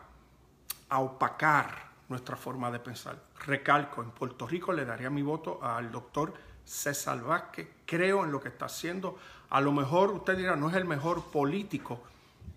a 0.88 0.98
opacar 1.00 1.90
nuestra 2.08 2.36
forma 2.36 2.70
de 2.70 2.78
pensar. 2.78 3.20
Recalco, 3.44 4.04
en 4.04 4.12
Puerto 4.12 4.46
Rico 4.46 4.72
le 4.72 4.84
daría 4.84 5.10
mi 5.10 5.22
voto 5.22 5.58
al 5.60 5.90
doctor 5.90 6.32
César 6.64 7.22
Vázquez. 7.22 7.68
Creo 7.86 8.24
en 8.24 8.32
lo 8.32 8.40
que 8.40 8.48
está 8.48 8.66
haciendo. 8.66 9.18
A 9.50 9.60
lo 9.60 9.72
mejor 9.72 10.10
usted 10.10 10.36
dirá, 10.36 10.56
no 10.56 10.68
es 10.68 10.76
el 10.76 10.84
mejor 10.84 11.24
político. 11.30 12.00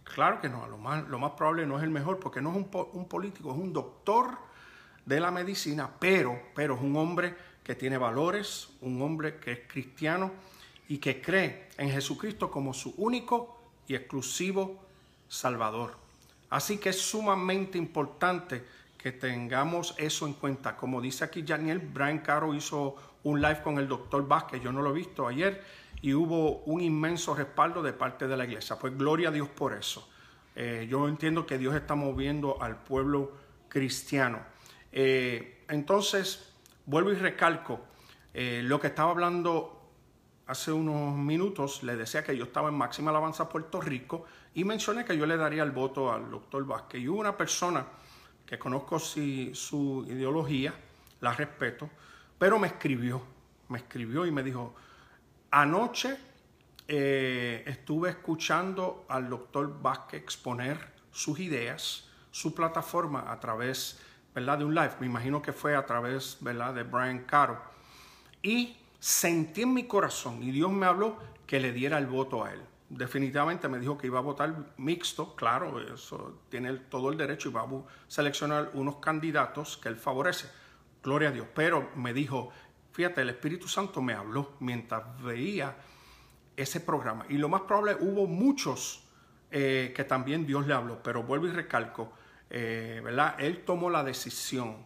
Claro 0.04 0.40
que 0.40 0.50
no, 0.50 0.68
lo 0.68 0.78
más, 0.78 1.08
lo 1.08 1.20
más 1.20 1.32
probable 1.32 1.66
no 1.66 1.78
es 1.78 1.84
el 1.84 1.90
mejor 1.90 2.20
porque 2.20 2.42
no 2.42 2.52
es 2.52 2.56
un, 2.56 2.70
un 2.94 3.08
político, 3.08 3.52
es 3.52 3.58
un 3.58 3.74
doctor 3.74 4.38
de 5.06 5.20
la 5.20 5.32
medicina, 5.32 5.90
pero, 6.00 6.40
pero 6.56 6.76
es 6.76 6.82
un 6.82 6.96
hombre 6.96 7.36
que 7.64 7.76
tiene 7.76 7.98
valores, 7.98 8.70
un 8.82 9.02
hombre 9.02 9.38
que 9.38 9.52
es 9.52 9.60
cristiano 9.68 10.32
y 10.88 11.00
que 11.00 11.22
cree 11.22 11.70
en 11.78 11.90
Jesucristo 11.90 12.50
como 12.50 12.74
su 12.74 12.94
único 12.98 13.60
y 13.88 13.96
exclusivo 13.96 14.80
Salvador. 15.28 15.96
Así 16.50 16.78
que 16.78 16.90
es 16.90 17.02
sumamente 17.02 17.78
importante 17.78 18.64
que 18.98 19.12
tengamos 19.12 19.94
eso 19.98 20.26
en 20.26 20.34
cuenta. 20.34 20.76
Como 20.76 21.02
dice 21.02 21.24
aquí 21.24 21.42
Daniel, 21.42 21.80
Brian 21.80 22.20
Caro 22.20 22.54
hizo 22.54 22.96
un 23.28 23.42
live 23.42 23.62
con 23.62 23.78
el 23.78 23.88
doctor 23.88 24.26
Vázquez, 24.28 24.62
yo 24.62 24.72
no 24.72 24.82
lo 24.82 24.92
he 24.92 24.94
visto 24.94 25.28
ayer, 25.28 25.62
y 26.02 26.14
hubo 26.14 26.60
un 26.60 26.82
inmenso 26.82 27.36
respaldo 27.36 27.82
de 27.84 27.92
parte 27.92 28.28
de 28.28 28.38
la 28.38 28.46
iglesia. 28.46 28.78
Pues 28.80 28.98
gloria 28.98 29.30
a 29.30 29.32
Dios 29.32 29.50
por 29.50 29.74
eso. 29.74 30.08
Eh, 30.56 30.88
yo 30.90 31.08
entiendo 31.08 31.46
que 31.46 31.58
Dios 31.58 31.76
está 31.76 31.96
moviendo 31.96 32.62
al 32.62 32.84
pueblo 32.84 33.34
cristiano. 33.68 34.40
Eh, 34.92 35.66
entonces, 35.68 36.54
vuelvo 36.86 37.12
y 37.12 37.16
recalco, 37.16 37.82
eh, 38.34 38.62
lo 38.64 38.80
que 38.80 38.88
estaba 38.88 39.12
hablando 39.12 39.92
hace 40.46 40.72
unos 40.72 41.18
minutos, 41.18 41.84
le 41.84 41.98
decía 41.98 42.24
que 42.24 42.38
yo 42.38 42.46
estaba 42.46 42.70
en 42.70 42.76
Máxima 42.76 43.12
Alabanza 43.12 43.50
Puerto 43.50 43.82
Rico 43.82 44.26
y 44.54 44.64
mencioné 44.64 45.04
que 45.04 45.18
yo 45.18 45.26
le 45.26 45.36
daría 45.36 45.64
el 45.64 45.72
voto 45.72 46.14
al 46.14 46.32
doctor 46.32 46.66
Vázquez. 46.66 47.02
Y 47.02 47.10
hubo 47.10 47.20
una 47.20 47.36
persona 47.36 47.86
que 48.46 48.58
conozco 48.58 49.00
si, 49.00 49.54
su 49.54 50.06
ideología, 50.08 50.74
la 51.20 51.34
respeto, 51.34 51.90
pero 52.38 52.60
me 52.60 52.68
escribió, 52.68 53.22
me 53.70 53.80
escribió 53.80 54.26
y 54.26 54.32
me 54.32 54.44
dijo, 54.44 54.76
anoche 55.52 56.18
eh, 56.88 57.64
estuve 57.66 58.10
escuchando 58.10 59.06
al 59.10 59.30
doctor 59.30 59.82
Vázquez 59.82 60.22
exponer 60.22 60.94
sus 61.12 61.40
ideas, 61.40 62.10
su 62.32 62.54
plataforma 62.54 63.32
a 63.32 63.40
través 63.40 64.00
¿verdad? 64.38 64.60
De 64.60 64.66
un 64.66 64.76
live, 64.76 64.92
me 65.00 65.08
imagino 65.08 65.42
que 65.42 65.52
fue 65.52 65.76
a 65.76 65.84
través, 65.84 66.38
¿verdad? 66.42 66.72
De 66.72 66.84
Brian 66.84 67.24
Caro. 67.24 67.60
Y 68.44 68.78
sentí 69.00 69.64
en 69.64 69.74
mi 69.74 69.88
corazón, 69.88 70.44
y 70.44 70.52
Dios 70.52 70.72
me 70.72 70.86
habló, 70.86 71.18
que 71.48 71.60
le 71.60 71.72
diera 71.72 71.98
el 71.98 72.06
voto 72.06 72.44
a 72.44 72.54
él. 72.54 72.62
Definitivamente 72.88 73.68
me 73.68 73.80
dijo 73.80 73.98
que 73.98 74.06
iba 74.06 74.20
a 74.20 74.22
votar 74.22 74.54
mixto, 74.78 75.36
claro, 75.36 75.82
eso 75.92 76.42
tiene 76.50 76.72
todo 76.74 77.10
el 77.10 77.18
derecho 77.18 77.50
y 77.50 77.52
va 77.52 77.62
a 77.62 77.68
seleccionar 78.08 78.70
unos 78.76 78.98
candidatos 78.98 79.76
que 79.76 79.90
él 79.90 79.96
favorece. 79.96 80.48
Gloria 81.08 81.30
a 81.30 81.32
Dios. 81.32 81.48
Pero 81.56 81.92
me 81.96 82.14
dijo, 82.14 82.50
fíjate, 82.92 83.22
el 83.22 83.30
Espíritu 83.30 83.70
Santo 83.70 84.02
me 84.02 84.12
habló 84.12 84.58
mientras 84.60 85.04
veía 85.24 85.74
ese 86.58 86.82
programa. 86.82 87.26
Y 87.30 87.38
lo 87.38 87.48
más 87.48 87.62
probable, 87.62 87.96
hubo 88.02 88.28
muchos 88.28 89.06
eh, 89.50 89.94
que 89.96 90.04
también 90.04 90.46
Dios 90.46 90.68
le 90.68 90.74
habló, 90.74 91.02
pero 91.02 91.24
vuelvo 91.24 91.48
y 91.48 91.52
recalco, 91.52 92.12
eh, 92.50 93.00
¿verdad? 93.02 93.36
Él 93.40 93.64
tomó 93.64 93.90
la 93.90 94.04
decisión 94.04 94.86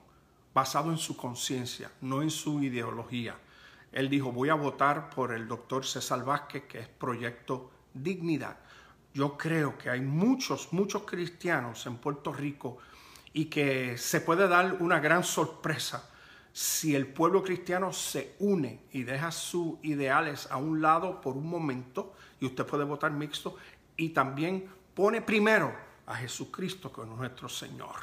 basado 0.53 0.91
en 0.91 0.99
su 0.99 1.17
conciencia, 1.17 1.89
no 2.01 2.21
en 2.21 2.29
su 2.29 2.61
ideología. 2.61 3.35
Él 3.91 4.07
dijo, 4.07 4.31
voy 4.31 4.49
a 4.49 4.53
votar 4.53 5.09
por 5.09 5.33
el 5.33 5.47
doctor 5.47 5.87
César 5.87 6.23
Vázquez, 6.23 6.65
que 6.65 6.81
es 6.81 6.87
Proyecto 6.87 7.71
Dignidad. 7.95 8.57
Yo 9.11 9.35
creo 9.39 9.75
que 9.75 9.89
hay 9.89 10.01
muchos, 10.01 10.71
muchos 10.71 11.01
cristianos 11.01 11.83
en 11.87 11.97
Puerto 11.97 12.31
Rico 12.31 12.77
y 13.33 13.45
que 13.45 13.97
se 13.97 14.21
puede 14.21 14.47
dar 14.47 14.77
una 14.81 14.99
gran 14.99 15.23
sorpresa 15.23 16.09
si 16.53 16.95
el 16.95 17.07
pueblo 17.07 17.43
cristiano 17.43 17.93
se 17.93 18.35
une 18.39 18.81
y 18.91 19.03
deja 19.03 19.31
sus 19.31 19.75
ideales 19.83 20.49
a 20.51 20.57
un 20.57 20.81
lado 20.81 21.21
por 21.21 21.37
un 21.37 21.47
momento, 21.47 22.13
y 22.39 22.45
usted 22.45 22.65
puede 22.65 22.83
votar 22.83 23.11
mixto, 23.11 23.55
y 23.95 24.09
también 24.09 24.69
pone 24.93 25.21
primero 25.21 25.73
a 26.07 26.15
Jesucristo 26.15 26.91
como 26.91 27.15
nuestro 27.15 27.47
Señor. 27.47 27.95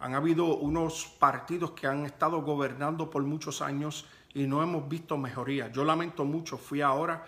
Han 0.00 0.14
habido 0.14 0.56
unos 0.56 1.06
partidos 1.18 1.72
que 1.72 1.86
han 1.86 2.04
estado 2.04 2.42
gobernando 2.42 3.10
por 3.10 3.22
muchos 3.22 3.62
años 3.62 4.06
y 4.34 4.46
no 4.46 4.62
hemos 4.62 4.88
visto 4.88 5.16
mejoría. 5.16 5.72
Yo 5.72 5.84
lamento 5.84 6.24
mucho, 6.24 6.58
fui 6.58 6.82
ahora 6.82 7.24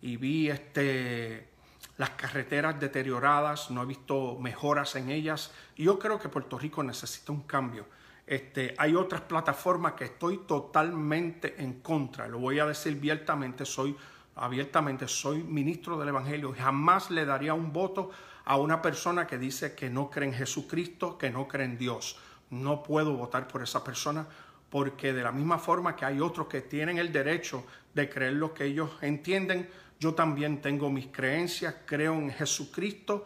y 0.00 0.16
vi 0.16 0.48
este, 0.48 1.48
las 1.96 2.10
carreteras 2.10 2.78
deterioradas, 2.78 3.70
no 3.70 3.82
he 3.82 3.86
visto 3.86 4.38
mejoras 4.40 4.94
en 4.96 5.10
ellas 5.10 5.52
yo 5.76 5.98
creo 5.98 6.18
que 6.18 6.28
Puerto 6.28 6.58
Rico 6.58 6.82
necesita 6.82 7.32
un 7.32 7.42
cambio. 7.42 7.86
Este, 8.26 8.74
hay 8.78 8.94
otras 8.94 9.22
plataformas 9.22 9.94
que 9.94 10.04
estoy 10.04 10.38
totalmente 10.46 11.62
en 11.62 11.80
contra, 11.80 12.28
lo 12.28 12.38
voy 12.38 12.60
a 12.60 12.66
decir 12.66 12.96
abiertamente, 12.96 13.64
soy 13.64 13.96
abiertamente, 14.36 15.08
soy 15.08 15.42
ministro 15.42 15.98
del 15.98 16.08
Evangelio 16.08 16.54
jamás 16.56 17.10
le 17.10 17.24
daría 17.26 17.52
un 17.52 17.72
voto 17.72 18.10
a 18.44 18.56
una 18.56 18.80
persona 18.80 19.26
que 19.26 19.38
dice 19.38 19.74
que 19.74 19.90
no 19.90 20.10
cree 20.10 20.28
en 20.28 20.34
Jesucristo, 20.34 21.18
que 21.18 21.30
no 21.30 21.46
cree 21.46 21.66
en 21.66 21.78
Dios. 21.78 22.18
No 22.50 22.82
puedo 22.82 23.16
votar 23.16 23.48
por 23.48 23.62
esa 23.62 23.84
persona 23.84 24.26
porque 24.70 25.12
de 25.12 25.22
la 25.22 25.32
misma 25.32 25.58
forma 25.58 25.94
que 25.94 26.04
hay 26.04 26.20
otros 26.20 26.46
que 26.46 26.62
tienen 26.62 26.98
el 26.98 27.12
derecho 27.12 27.64
de 27.94 28.08
creer 28.08 28.34
lo 28.34 28.54
que 28.54 28.64
ellos 28.64 28.90
entienden, 29.02 29.68
yo 30.00 30.14
también 30.14 30.60
tengo 30.60 30.90
mis 30.90 31.08
creencias, 31.08 31.74
creo 31.86 32.14
en 32.14 32.30
Jesucristo 32.30 33.24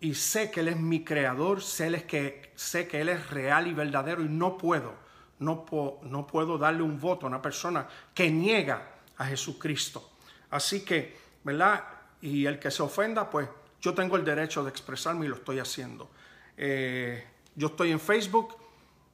y 0.00 0.14
sé 0.14 0.50
que 0.50 0.60
Él 0.60 0.68
es 0.68 0.76
mi 0.76 1.04
creador, 1.04 1.62
sé, 1.62 2.04
que, 2.04 2.52
sé 2.54 2.86
que 2.86 3.00
Él 3.00 3.08
es 3.08 3.30
real 3.30 3.66
y 3.66 3.72
verdadero 3.72 4.22
y 4.22 4.28
no 4.28 4.58
puedo, 4.58 4.94
no, 5.38 5.64
no 6.02 6.26
puedo 6.26 6.58
darle 6.58 6.82
un 6.82 7.00
voto 7.00 7.26
a 7.26 7.28
una 7.28 7.42
persona 7.42 7.86
que 8.14 8.30
niega 8.30 8.90
a 9.16 9.26
Jesucristo. 9.26 10.10
Así 10.50 10.84
que, 10.84 11.16
¿verdad? 11.44 11.84
Y 12.20 12.46
el 12.46 12.58
que 12.58 12.70
se 12.70 12.82
ofenda, 12.82 13.28
pues 13.30 13.48
yo 13.80 13.94
tengo 13.94 14.16
el 14.16 14.24
derecho 14.24 14.62
de 14.62 14.70
expresarme 14.70 15.26
y 15.26 15.28
lo 15.28 15.36
estoy 15.36 15.58
haciendo. 15.58 16.10
Eh, 16.56 17.26
yo 17.54 17.68
estoy 17.68 17.92
en 17.92 18.00
Facebook, 18.00 18.56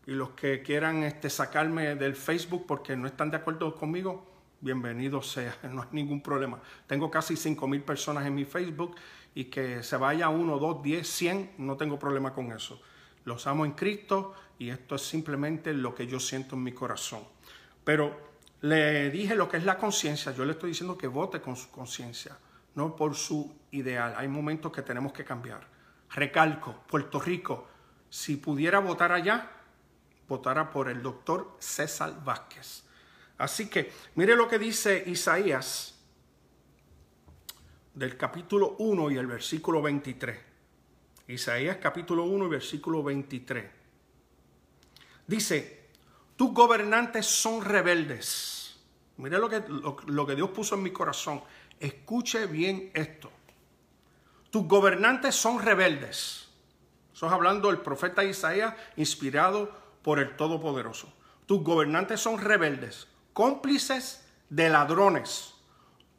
y 0.07 0.13
los 0.13 0.31
que 0.31 0.63
quieran 0.63 1.03
este, 1.05 1.31
sacarme 1.31 1.95
del 1.95 2.17
Facebook 2.17 2.67
porque 2.67 2.97
no 2.97 3.07
están 3.07 3.31
de 3.31 3.37
acuerdo 3.37 3.75
conmigo, 3.75 4.27
bienvenido 4.63 5.21
sea, 5.21 5.55
no 5.71 5.83
hay 5.83 5.89
ningún 5.93 6.23
problema. 6.23 6.61
Tengo 6.87 7.11
casi 7.11 7.37
5 7.37 7.69
mil 7.69 7.83
personas 7.83 8.25
en 8.25 8.35
mi 8.35 8.45
Facebook 8.45 8.97
y 9.35 9.45
que 9.45 9.83
se 9.83 9.97
vaya 9.97 10.29
uno, 10.29 10.59
dos, 10.59 10.83
diez, 10.83 11.09
cien, 11.09 11.53
no 11.59 11.77
tengo 11.77 11.99
problema 11.99 12.33
con 12.33 12.53
eso. 12.53 12.81
Los 13.25 13.47
amo 13.47 13.65
en 13.65 13.73
Cristo 13.73 14.35
y 14.59 14.71
esto 14.71 14.95
es 14.95 15.03
simplemente 15.03 15.75
lo 15.75 15.95
que 15.95 16.07
yo 16.07 16.19
siento 16.21 16.55
en 16.57 16.63
mi 16.63 16.73
corazón. 16.73 17.25
Pero 17.85 18.33
le 18.63 19.11
dije 19.11 19.35
lo 19.35 19.49
que 19.49 19.57
es 19.57 19.65
la 19.65 19.77
conciencia, 19.77 20.33
yo 20.33 20.45
le 20.45 20.53
estoy 20.53 20.71
diciendo 20.71 20.97
que 20.97 21.09
vote 21.09 21.41
con 21.41 21.57
su 21.57 21.71
conciencia, 21.71 22.39
no 22.77 22.95
por 22.95 23.15
su 23.17 23.53
ideal. 23.73 24.15
Hay 24.17 24.29
momentos 24.29 24.73
que 24.73 24.83
tenemos 24.83 25.13
que 25.13 25.25
cambiar. 25.25 25.67
Recalco, 26.11 26.83
Puerto 26.87 27.19
Rico, 27.19 27.67
si 28.09 28.37
pudiera 28.37 28.79
votar 28.79 29.11
allá, 29.11 29.51
votara 30.29 30.71
por 30.71 30.89
el 30.89 31.03
doctor 31.03 31.57
César 31.59 32.23
Vázquez. 32.23 32.85
Así 33.43 33.69
que 33.69 33.91
mire 34.15 34.37
lo 34.37 34.47
que 34.47 34.57
dice 34.57 35.03
Isaías 35.05 35.99
del 37.93 38.17
capítulo 38.17 38.77
1 38.79 39.11
y 39.11 39.17
el 39.17 39.27
versículo 39.27 39.83
23. 39.83 40.39
Isaías 41.27 41.79
capítulo 41.79 42.23
1 42.23 42.47
y 42.47 42.49
versículo 42.49 43.03
23. 43.03 43.65
Dice, 45.27 45.89
tus 46.37 46.55
gobernantes 46.55 47.27
son 47.27 47.65
rebeldes. 47.65 48.77
Mire 49.17 49.39
lo 49.39 49.49
que, 49.49 49.65
lo 49.67 50.25
que 50.25 50.37
Dios 50.37 50.51
puso 50.51 50.77
en 50.77 50.85
mi 50.85 50.93
corazón. 50.93 51.43
Escuche 51.81 52.47
bien 52.47 52.93
esto. 52.95 53.29
Tus 54.51 54.69
gobernantes 54.69 55.35
son 55.35 55.61
rebeldes. 55.61 56.49
Estamos 57.13 57.35
hablando 57.35 57.67
del 57.67 57.81
profeta 57.81 58.23
Isaías, 58.23 58.77
inspirado 58.95 59.69
por 60.03 60.21
el 60.21 60.37
Todopoderoso. 60.37 61.13
Tus 61.47 61.61
gobernantes 61.65 62.21
son 62.21 62.39
rebeldes, 62.39 63.09
cómplices 63.33 64.25
de 64.49 64.69
ladrones. 64.69 65.55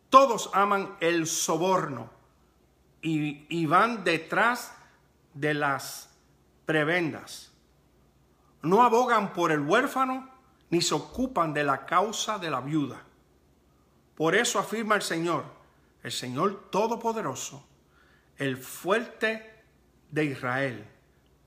Todos 0.09 0.49
aman 0.53 0.95
el 0.99 1.27
soborno 1.27 2.09
y, 3.01 3.65
van 3.65 4.03
detrás 4.03 4.73
de 5.33 5.53
las 5.53 6.09
prebendas. 6.65 7.51
No 8.61 8.83
abogan 8.83 9.33
por 9.33 9.51
el 9.51 9.59
huérfano 9.61 10.29
ni 10.69 10.81
se 10.81 10.95
ocupan 10.95 11.53
de 11.53 11.63
la 11.63 11.85
causa 11.85 12.39
de 12.39 12.49
la 12.49 12.61
viuda. 12.61 13.01
Por 14.15 14.35
eso 14.35 14.59
afirma 14.59 14.95
el 14.95 15.01
Señor, 15.01 15.43
el 16.01 16.11
Señor 16.11 16.69
Todopoderoso, 16.69 17.65
el 18.37 18.57
fuerte 18.57 19.63
de 20.11 20.25
Israel 20.25 20.87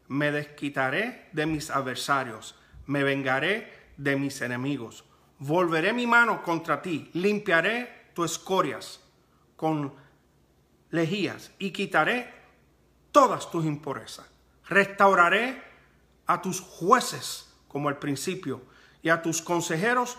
me 0.08 0.30
desquitaré 0.30 1.28
de 1.32 1.46
mis 1.46 1.70
adversarios, 1.70 2.54
me 2.86 3.02
vengaré 3.02 3.72
de 3.96 4.16
mis 4.16 4.40
enemigos. 4.40 5.04
Volveré 5.38 5.92
mi 5.92 6.06
mano 6.06 6.42
contra 6.42 6.80
ti, 6.80 7.10
limpiaré 7.14 8.10
tus 8.14 8.32
escorias 8.32 9.00
con 9.54 9.92
lejías 10.90 11.50
y 11.58 11.70
quitaré 11.70 12.32
todas 13.12 13.50
tus 13.50 13.64
impurezas. 13.64 14.26
Restauraré 14.68 15.62
a 16.26 16.40
tus 16.40 16.60
jueces 16.60 17.54
como 17.68 17.88
al 17.88 17.98
principio 17.98 18.62
y 19.02 19.10
a 19.10 19.20
tus 19.20 19.42
consejeros 19.42 20.16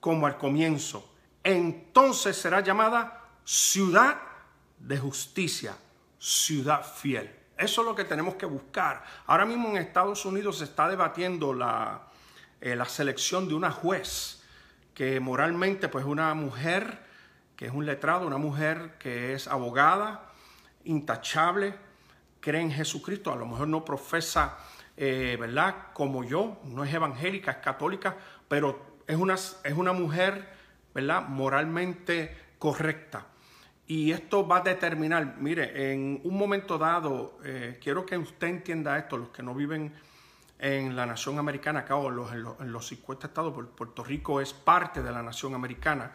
como 0.00 0.26
al 0.26 0.38
comienzo. 0.38 1.12
Entonces 1.42 2.36
será 2.36 2.60
llamada 2.60 3.24
ciudad 3.44 4.20
de 4.78 4.98
justicia, 4.98 5.76
ciudad 6.18 6.84
fiel. 6.84 7.34
Eso 7.56 7.80
es 7.82 7.86
lo 7.86 7.94
que 7.94 8.04
tenemos 8.04 8.34
que 8.34 8.46
buscar. 8.46 9.04
Ahora 9.26 9.44
mismo 9.44 9.68
en 9.68 9.76
Estados 9.76 10.24
Unidos 10.24 10.58
se 10.58 10.64
está 10.64 10.88
debatiendo 10.88 11.52
la, 11.52 12.08
eh, 12.60 12.74
la 12.74 12.86
selección 12.86 13.48
de 13.48 13.54
una 13.54 13.70
juez 13.70 14.43
que 14.94 15.20
moralmente 15.20 15.88
pues 15.88 16.04
una 16.04 16.32
mujer 16.34 16.98
que 17.56 17.66
es 17.66 17.72
un 17.72 17.86
letrado, 17.86 18.26
una 18.26 18.38
mujer 18.38 18.94
que 18.98 19.34
es 19.34 19.46
abogada, 19.48 20.32
intachable, 20.84 21.74
cree 22.40 22.60
en 22.60 22.70
Jesucristo, 22.70 23.32
a 23.32 23.36
lo 23.36 23.46
mejor 23.46 23.68
no 23.68 23.84
profesa, 23.84 24.58
eh, 24.96 25.36
¿verdad? 25.38 25.92
Como 25.92 26.24
yo, 26.24 26.60
no 26.64 26.84
es 26.84 26.92
evangélica, 26.92 27.52
es 27.52 27.56
católica, 27.58 28.16
pero 28.48 28.98
es 29.06 29.16
una, 29.16 29.34
es 29.34 29.74
una 29.74 29.92
mujer, 29.92 30.48
¿verdad? 30.94 31.26
Moralmente 31.28 32.36
correcta. 32.58 33.26
Y 33.86 34.12
esto 34.12 34.46
va 34.46 34.58
a 34.58 34.60
determinar, 34.62 35.36
mire, 35.38 35.92
en 35.92 36.20
un 36.24 36.36
momento 36.36 36.78
dado, 36.78 37.38
eh, 37.44 37.78
quiero 37.82 38.06
que 38.06 38.16
usted 38.16 38.48
entienda 38.48 38.98
esto, 38.98 39.16
los 39.16 39.28
que 39.28 39.42
no 39.42 39.54
viven 39.54 39.92
en 40.58 40.96
la 40.96 41.06
nación 41.06 41.38
americana 41.38 41.80
acá 41.80 41.96
o 41.96 42.08
en, 42.30 42.72
los, 42.72 42.86
50 42.86 43.26
estados, 43.26 43.54
Puerto 43.76 44.04
Rico 44.04 44.40
es 44.40 44.52
parte 44.52 45.02
de 45.02 45.12
la 45.12 45.22
nación 45.22 45.54
americana, 45.54 46.12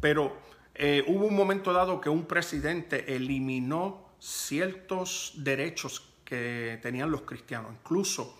pero 0.00 0.36
eh, 0.74 1.04
hubo 1.06 1.26
un 1.26 1.36
momento 1.36 1.72
dado 1.72 2.00
que 2.00 2.08
un 2.08 2.26
presidente 2.26 3.14
eliminó 3.14 4.10
ciertos 4.18 5.34
derechos 5.36 6.12
que 6.24 6.78
tenían 6.82 7.10
los 7.10 7.22
cristianos, 7.22 7.72
incluso 7.72 8.38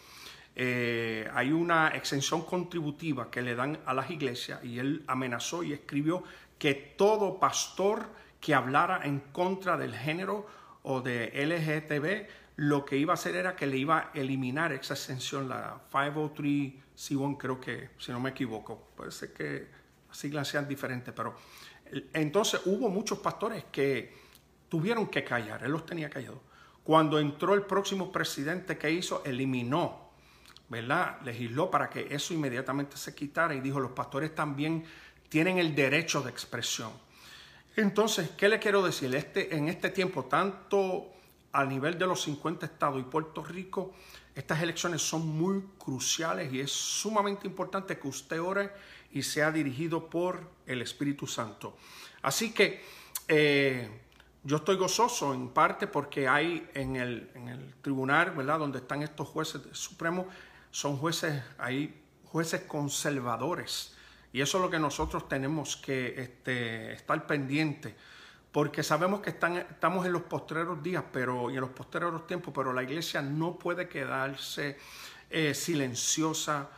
eh, 0.59 1.31
hay 1.35 1.52
una 1.52 1.88
exención 1.88 2.43
contributiva 2.43 3.31
que 3.31 3.43
le 3.43 3.55
dan 3.55 3.78
a 3.85 3.93
las 3.93 4.11
iglesias 4.11 4.64
y 4.64 4.78
él 4.78 5.05
amenazó 5.07 5.62
y 5.62 5.75
escribió 5.75 6.25
que 6.59 6.75
todo 6.75 7.38
pastor 7.38 8.07
que 8.40 8.55
hablara 8.55 9.02
en 9.05 9.21
contra 9.21 9.76
del 9.76 9.95
género 9.95 10.47
o 10.83 11.02
de 11.02 11.31
LGTB 11.35 12.46
lo 12.56 12.84
que 12.84 12.96
iba 12.96 13.12
a 13.12 13.14
hacer 13.14 13.36
era 13.36 13.54
que 13.54 13.66
le 13.66 13.76
iba 13.76 13.98
a 13.98 14.10
eliminar 14.14 14.72
esa 14.72 14.94
exención, 14.94 15.48
la 15.48 15.78
503C1, 15.92 17.36
creo 17.36 17.60
que, 17.60 17.90
si 17.98 18.12
no 18.12 18.20
me 18.20 18.30
equivoco. 18.30 18.88
Puede 18.96 19.10
ser 19.10 19.32
que 19.32 19.68
las 20.08 20.16
siglas 20.16 20.48
sean 20.48 20.66
diferentes, 20.66 21.12
pero 21.14 21.36
entonces 22.14 22.62
hubo 22.64 22.88
muchos 22.88 23.18
pastores 23.18 23.64
que 23.70 24.14
tuvieron 24.68 25.06
que 25.08 25.22
callar, 25.22 25.64
él 25.64 25.70
los 25.70 25.84
tenía 25.84 26.08
callados. 26.08 26.40
Cuando 26.82 27.18
entró 27.18 27.54
el 27.54 27.62
próximo 27.62 28.10
presidente 28.10 28.78
que 28.78 28.90
hizo, 28.90 29.22
eliminó, 29.25 30.12
¿verdad? 30.68 31.20
Legisló 31.22 31.70
para 31.70 31.90
que 31.90 32.06
eso 32.10 32.32
inmediatamente 32.32 32.96
se 32.96 33.14
quitara 33.14 33.54
y 33.54 33.60
dijo, 33.60 33.80
los 33.80 33.92
pastores 33.92 34.34
también 34.34 34.84
tienen 35.28 35.58
el 35.58 35.75
derecho 35.75 36.22
de 36.22 36.30
expresión. 36.30 36.92
Entonces, 37.76 38.30
¿qué 38.30 38.48
le 38.48 38.58
quiero 38.58 38.82
decir? 38.82 39.14
Este, 39.14 39.54
en 39.54 39.68
este 39.68 39.90
tiempo, 39.90 40.25
tanto 40.25 41.15
a 41.56 41.64
nivel 41.64 41.98
de 41.98 42.06
los 42.06 42.20
50 42.22 42.66
estados 42.66 43.00
y 43.00 43.04
Puerto 43.04 43.42
Rico, 43.42 43.94
estas 44.34 44.62
elecciones 44.62 45.00
son 45.00 45.26
muy 45.26 45.62
cruciales 45.78 46.52
y 46.52 46.60
es 46.60 46.70
sumamente 46.70 47.46
importante 47.46 47.98
que 47.98 48.06
usted 48.06 48.42
ore 48.42 48.70
y 49.12 49.22
sea 49.22 49.50
dirigido 49.50 50.10
por 50.10 50.50
el 50.66 50.82
Espíritu 50.82 51.26
Santo. 51.26 51.78
Así 52.20 52.52
que 52.52 52.84
eh, 53.26 53.88
yo 54.44 54.58
estoy 54.58 54.76
gozoso 54.76 55.32
en 55.32 55.48
parte 55.48 55.86
porque 55.86 56.28
hay 56.28 56.68
en 56.75 56.96
el, 56.96 57.30
en 57.34 57.48
el 57.48 57.75
tribunal, 57.80 58.32
¿verdad? 58.32 58.58
Donde 58.58 58.78
están 58.78 59.02
estos 59.02 59.26
jueces 59.26 59.62
supremos, 59.72 60.26
son 60.70 60.98
jueces, 60.98 61.42
hay 61.56 62.02
jueces 62.25 62.64
conservadores. 62.64 63.94
Y 64.30 64.42
eso 64.42 64.58
es 64.58 64.62
lo 64.62 64.68
que 64.68 64.78
nosotros 64.78 65.26
tenemos 65.26 65.78
que 65.78 66.20
este, 66.20 66.92
estar 66.92 67.26
pendientes 67.26 67.94
porque 68.56 68.82
sabemos 68.82 69.20
que 69.20 69.28
estamos 69.28 70.06
en 70.06 70.12
los 70.14 70.22
postreros 70.22 70.82
días 70.82 71.04
pero, 71.12 71.50
y 71.50 71.56
en 71.56 71.60
los 71.60 71.68
postreros 71.72 72.26
tiempos, 72.26 72.54
pero 72.56 72.72
la 72.72 72.82
iglesia 72.82 73.20
no 73.20 73.58
puede 73.58 73.86
quedarse 73.86 74.78
eh, 75.28 75.52
silenciosa, 75.52 76.70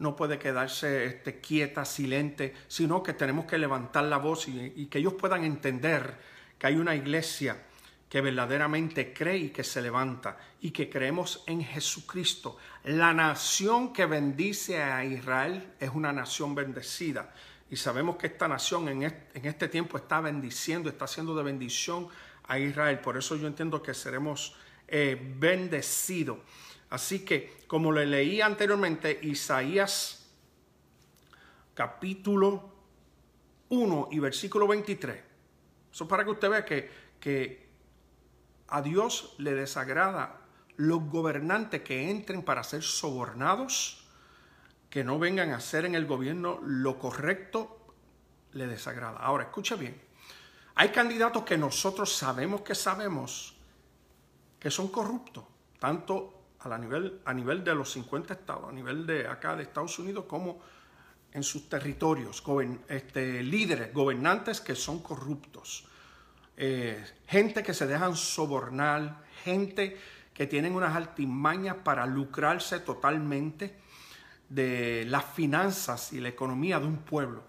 no 0.00 0.16
puede 0.16 0.40
quedarse 0.40 1.04
este, 1.04 1.38
quieta, 1.38 1.84
silente, 1.84 2.52
sino 2.66 3.00
que 3.04 3.12
tenemos 3.12 3.44
que 3.44 3.58
levantar 3.58 4.06
la 4.06 4.16
voz 4.16 4.48
y, 4.48 4.72
y 4.74 4.86
que 4.86 4.98
ellos 4.98 5.12
puedan 5.12 5.44
entender 5.44 6.18
que 6.58 6.66
hay 6.66 6.74
una 6.74 6.96
iglesia 6.96 7.62
que 8.08 8.20
verdaderamente 8.20 9.12
cree 9.12 9.36
y 9.36 9.50
que 9.50 9.62
se 9.62 9.80
levanta 9.80 10.36
y 10.60 10.72
que 10.72 10.90
creemos 10.90 11.44
en 11.46 11.62
Jesucristo. 11.62 12.56
La 12.82 13.14
nación 13.14 13.92
que 13.92 14.04
bendice 14.04 14.82
a 14.82 15.04
Israel 15.04 15.74
es 15.78 15.90
una 15.90 16.12
nación 16.12 16.56
bendecida. 16.56 17.32
Y 17.70 17.76
sabemos 17.76 18.16
que 18.16 18.26
esta 18.26 18.48
nación 18.48 18.88
en 18.88 19.02
este, 19.04 19.68
tiempo 19.68 19.96
está 19.96 20.20
bendiciendo, 20.20 20.88
está 20.88 21.04
haciendo 21.04 21.36
de 21.36 21.44
bendición 21.44 22.08
a 22.48 22.58
Israel. 22.58 22.98
Por 22.98 23.16
eso 23.16 23.36
yo 23.36 23.46
entiendo 23.46 23.80
que 23.80 23.94
seremos 23.94 24.56
eh, 24.88 25.34
bendecidos. 25.38 26.38
Así 26.90 27.24
que, 27.24 27.62
como 27.68 27.92
le 27.92 28.06
leí 28.06 28.40
anteriormente, 28.40 29.20
Isaías 29.22 30.28
capítulo 31.74 32.74
1 33.68 34.08
y 34.10 34.18
versículo 34.18 34.66
23. 34.66 35.16
Eso 35.92 36.08
para 36.08 36.24
que 36.24 36.30
usted 36.30 36.50
vea 36.50 36.64
que, 36.64 36.90
que 37.20 37.68
a 38.66 38.82
Dios 38.82 39.36
le 39.38 39.54
desagrada 39.54 40.40
los 40.74 41.04
gobernantes 41.08 41.82
que 41.82 42.10
entren 42.10 42.42
para 42.42 42.64
ser 42.64 42.82
sobornados 42.82 43.99
que 44.90 45.04
no 45.04 45.18
vengan 45.18 45.52
a 45.52 45.56
hacer 45.56 45.84
en 45.84 45.94
el 45.94 46.04
gobierno 46.04 46.58
lo 46.62 46.98
correcto 46.98 47.78
le 48.52 48.66
desagrada. 48.66 49.20
Ahora, 49.20 49.44
escucha 49.44 49.76
bien. 49.76 49.98
Hay 50.74 50.88
candidatos 50.88 51.44
que 51.44 51.56
nosotros 51.56 52.12
sabemos 52.12 52.62
que 52.62 52.74
sabemos 52.74 53.56
que 54.58 54.70
son 54.70 54.88
corruptos, 54.88 55.44
tanto 55.78 56.40
a 56.58 56.76
nivel, 56.76 57.20
a 57.24 57.32
nivel 57.32 57.64
de 57.64 57.74
los 57.74 57.92
50 57.92 58.34
estados, 58.34 58.68
a 58.68 58.72
nivel 58.72 59.06
de 59.06 59.26
acá 59.26 59.56
de 59.56 59.62
Estados 59.62 59.98
Unidos, 59.98 60.24
como 60.26 60.60
en 61.32 61.42
sus 61.42 61.68
territorios, 61.68 62.42
este, 62.88 63.42
líderes, 63.42 63.94
gobernantes 63.94 64.60
que 64.60 64.74
son 64.74 65.00
corruptos, 65.00 65.86
eh, 66.56 67.02
gente 67.26 67.62
que 67.62 67.72
se 67.72 67.86
dejan 67.86 68.16
sobornar, 68.16 69.22
gente 69.44 69.96
que 70.34 70.46
tienen 70.46 70.74
unas 70.74 70.96
altimañas 70.96 71.76
para 71.76 72.04
lucrarse 72.06 72.80
totalmente 72.80 73.78
de 74.50 75.06
las 75.08 75.24
finanzas 75.24 76.12
y 76.12 76.20
la 76.20 76.28
economía 76.28 76.78
de 76.78 76.86
un 76.86 76.98
pueblo. 76.98 77.42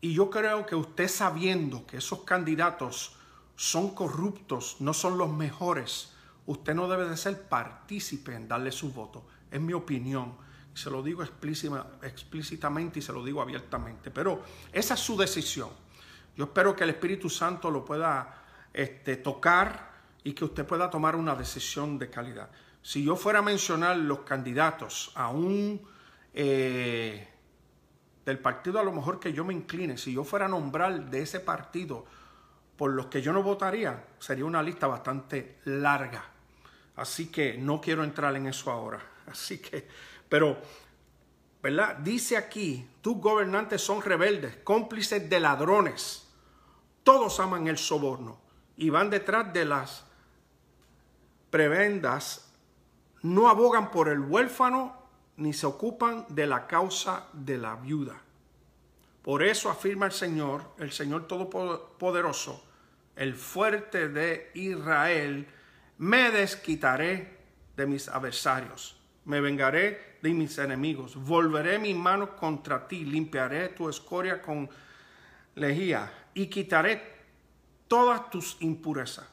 Y 0.00 0.14
yo 0.14 0.30
creo 0.30 0.64
que 0.64 0.74
usted 0.74 1.08
sabiendo 1.08 1.86
que 1.86 1.98
esos 1.98 2.22
candidatos 2.22 3.16
son 3.56 3.94
corruptos, 3.94 4.76
no 4.80 4.94
son 4.94 5.18
los 5.18 5.30
mejores, 5.30 6.12
usted 6.46 6.74
no 6.74 6.88
debe 6.88 7.08
de 7.08 7.16
ser 7.16 7.42
partícipe 7.48 8.34
en 8.34 8.48
darle 8.48 8.72
su 8.72 8.92
voto. 8.92 9.26
Es 9.50 9.60
mi 9.60 9.72
opinión. 9.72 10.34
Se 10.72 10.90
lo 10.90 11.02
digo 11.02 11.22
explícitamente 11.22 12.98
y 12.98 13.02
se 13.02 13.12
lo 13.12 13.24
digo 13.24 13.40
abiertamente. 13.40 14.10
Pero 14.10 14.42
esa 14.72 14.94
es 14.94 15.00
su 15.00 15.16
decisión. 15.16 15.70
Yo 16.36 16.44
espero 16.44 16.74
que 16.74 16.84
el 16.84 16.90
Espíritu 16.90 17.30
Santo 17.30 17.70
lo 17.70 17.84
pueda 17.84 18.42
este, 18.72 19.16
tocar 19.16 19.92
y 20.24 20.32
que 20.32 20.44
usted 20.44 20.66
pueda 20.66 20.90
tomar 20.90 21.14
una 21.16 21.34
decisión 21.34 21.98
de 21.98 22.10
calidad. 22.10 22.50
Si 22.82 23.04
yo 23.04 23.16
fuera 23.16 23.38
a 23.38 23.42
mencionar 23.42 23.96
los 23.96 24.20
candidatos 24.20 25.12
a 25.14 25.28
un 25.28 25.93
eh, 26.34 27.28
del 28.24 28.38
partido 28.38 28.80
a 28.80 28.84
lo 28.84 28.92
mejor 28.92 29.20
que 29.20 29.32
yo 29.32 29.44
me 29.44 29.54
incline, 29.54 29.96
si 29.96 30.12
yo 30.12 30.24
fuera 30.24 30.46
a 30.46 30.48
nombrar 30.48 31.08
de 31.10 31.22
ese 31.22 31.40
partido 31.40 32.04
por 32.76 32.90
los 32.90 33.06
que 33.06 33.22
yo 33.22 33.32
no 33.32 33.42
votaría, 33.42 34.04
sería 34.18 34.44
una 34.44 34.62
lista 34.62 34.86
bastante 34.86 35.58
larga. 35.64 36.24
Así 36.96 37.28
que 37.28 37.56
no 37.56 37.80
quiero 37.80 38.02
entrar 38.02 38.34
en 38.36 38.46
eso 38.46 38.70
ahora. 38.70 39.00
Así 39.26 39.58
que, 39.58 39.86
pero, 40.28 40.58
¿verdad? 41.62 41.96
Dice 41.98 42.36
aquí, 42.36 42.88
tus 43.00 43.18
gobernantes 43.18 43.80
son 43.80 44.02
rebeldes, 44.02 44.56
cómplices 44.64 45.28
de 45.30 45.40
ladrones. 45.40 46.28
Todos 47.04 47.38
aman 47.40 47.68
el 47.68 47.78
soborno 47.78 48.38
y 48.76 48.90
van 48.90 49.10
detrás 49.10 49.52
de 49.52 49.64
las 49.64 50.04
prebendas, 51.50 52.52
no 53.22 53.48
abogan 53.48 53.90
por 53.90 54.08
el 54.08 54.20
huérfano 54.20 55.03
ni 55.36 55.52
se 55.52 55.66
ocupan 55.66 56.26
de 56.28 56.46
la 56.46 56.66
causa 56.66 57.28
de 57.32 57.58
la 57.58 57.76
viuda. 57.76 58.20
Por 59.22 59.42
eso 59.42 59.70
afirma 59.70 60.06
el 60.06 60.12
Señor, 60.12 60.74
el 60.78 60.92
Señor 60.92 61.26
Todopoderoso, 61.26 62.64
el 63.16 63.34
fuerte 63.34 64.08
de 64.08 64.50
Israel, 64.54 65.46
me 65.98 66.30
desquitaré 66.30 67.38
de 67.76 67.86
mis 67.86 68.08
adversarios, 68.08 69.00
me 69.24 69.40
vengaré 69.40 70.18
de 70.22 70.34
mis 70.34 70.58
enemigos, 70.58 71.16
volveré 71.16 71.78
mi 71.78 71.94
mano 71.94 72.36
contra 72.36 72.86
ti, 72.86 73.04
limpiaré 73.04 73.68
tu 73.70 73.88
escoria 73.88 74.42
con 74.42 74.68
lejía 75.54 76.12
y 76.34 76.46
quitaré 76.46 77.14
todas 77.88 78.30
tus 78.30 78.56
impurezas, 78.60 79.26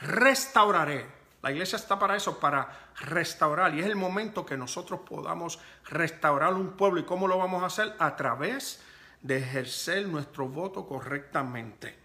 restauraré 0.00 1.06
la 1.44 1.52
iglesia 1.52 1.76
está 1.76 1.98
para 1.98 2.16
eso, 2.16 2.40
para 2.40 2.90
restaurar. 3.00 3.74
Y 3.74 3.80
es 3.80 3.84
el 3.84 3.96
momento 3.96 4.46
que 4.46 4.56
nosotros 4.56 5.00
podamos 5.00 5.58
restaurar 5.84 6.54
un 6.54 6.70
pueblo. 6.72 7.00
¿Y 7.00 7.04
cómo 7.04 7.28
lo 7.28 7.36
vamos 7.36 7.62
a 7.62 7.66
hacer? 7.66 7.94
A 7.98 8.16
través 8.16 8.82
de 9.20 9.36
ejercer 9.36 10.08
nuestro 10.08 10.48
voto 10.48 10.86
correctamente. 10.86 11.98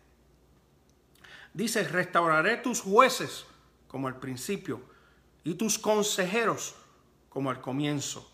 Dice, 1.54 1.88
restauraré 1.88 2.58
tus 2.58 2.82
jueces 2.82 3.46
como 3.88 4.10
al 4.10 4.20
principio 4.20 4.82
y 5.46 5.54
tus 5.54 5.80
consejeros 5.80 6.76
como 7.30 7.50
al 7.50 7.62
comienzo. 7.62 8.30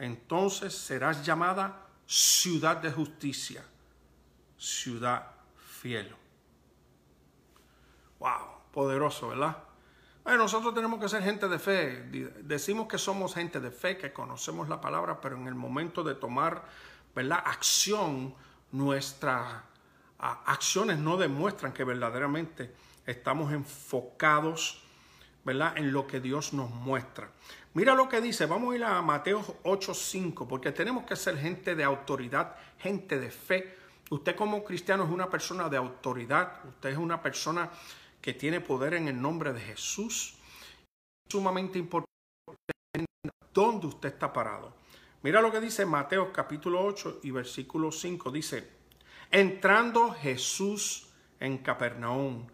Entonces 0.00 0.76
serás 0.76 1.24
llamada 1.24 1.86
ciudad 2.04 2.78
de 2.78 2.90
justicia, 2.90 3.64
ciudad 4.58 5.24
fiel. 5.54 6.12
Wow, 8.18 8.72
poderoso, 8.72 9.28
¿verdad? 9.28 9.67
Nosotros 10.36 10.74
tenemos 10.74 11.00
que 11.00 11.08
ser 11.08 11.22
gente 11.22 11.48
de 11.48 11.58
fe. 11.58 12.02
Decimos 12.42 12.86
que 12.86 12.98
somos 12.98 13.34
gente 13.34 13.60
de 13.60 13.70
fe, 13.70 13.96
que 13.96 14.12
conocemos 14.12 14.68
la 14.68 14.80
palabra, 14.80 15.20
pero 15.20 15.36
en 15.36 15.46
el 15.46 15.54
momento 15.54 16.04
de 16.04 16.14
tomar 16.14 16.64
¿verdad? 17.14 17.42
acción, 17.46 18.34
nuestras 18.72 19.62
acciones 20.18 20.98
no 20.98 21.16
demuestran 21.16 21.72
que 21.72 21.84
verdaderamente 21.84 22.74
estamos 23.06 23.52
enfocados 23.52 24.82
¿verdad? 25.44 25.78
en 25.78 25.92
lo 25.92 26.06
que 26.06 26.20
Dios 26.20 26.52
nos 26.52 26.68
muestra. 26.70 27.30
Mira 27.74 27.94
lo 27.94 28.08
que 28.08 28.20
dice, 28.20 28.46
vamos 28.46 28.74
a 28.74 28.76
ir 28.76 28.84
a 28.84 29.00
Mateo 29.00 29.40
8:5, 29.62 30.46
porque 30.46 30.72
tenemos 30.72 31.04
que 31.04 31.16
ser 31.16 31.38
gente 31.38 31.74
de 31.74 31.84
autoridad, 31.84 32.56
gente 32.78 33.18
de 33.18 33.30
fe. 33.30 33.78
Usted 34.10 34.34
como 34.34 34.64
cristiano 34.64 35.04
es 35.04 35.10
una 35.10 35.30
persona 35.30 35.68
de 35.68 35.76
autoridad, 35.76 36.64
usted 36.66 36.90
es 36.90 36.98
una 36.98 37.22
persona 37.22 37.70
que 38.28 38.34
tiene 38.34 38.60
poder 38.60 38.92
en 38.92 39.08
el 39.08 39.18
nombre 39.18 39.54
de 39.54 39.60
Jesús. 39.60 40.36
Sumamente 41.30 41.78
importante 41.78 42.12
dónde 43.54 43.86
usted 43.86 44.10
está 44.10 44.30
parado. 44.30 44.74
Mira 45.22 45.40
lo 45.40 45.50
que 45.50 45.62
dice 45.62 45.86
Mateo 45.86 46.30
capítulo 46.30 46.84
8 46.84 47.20
y 47.22 47.30
versículo 47.30 47.90
5. 47.90 48.30
Dice, 48.30 48.68
entrando 49.30 50.12
Jesús 50.12 51.08
en 51.40 51.56
Capernaum, 51.56 52.46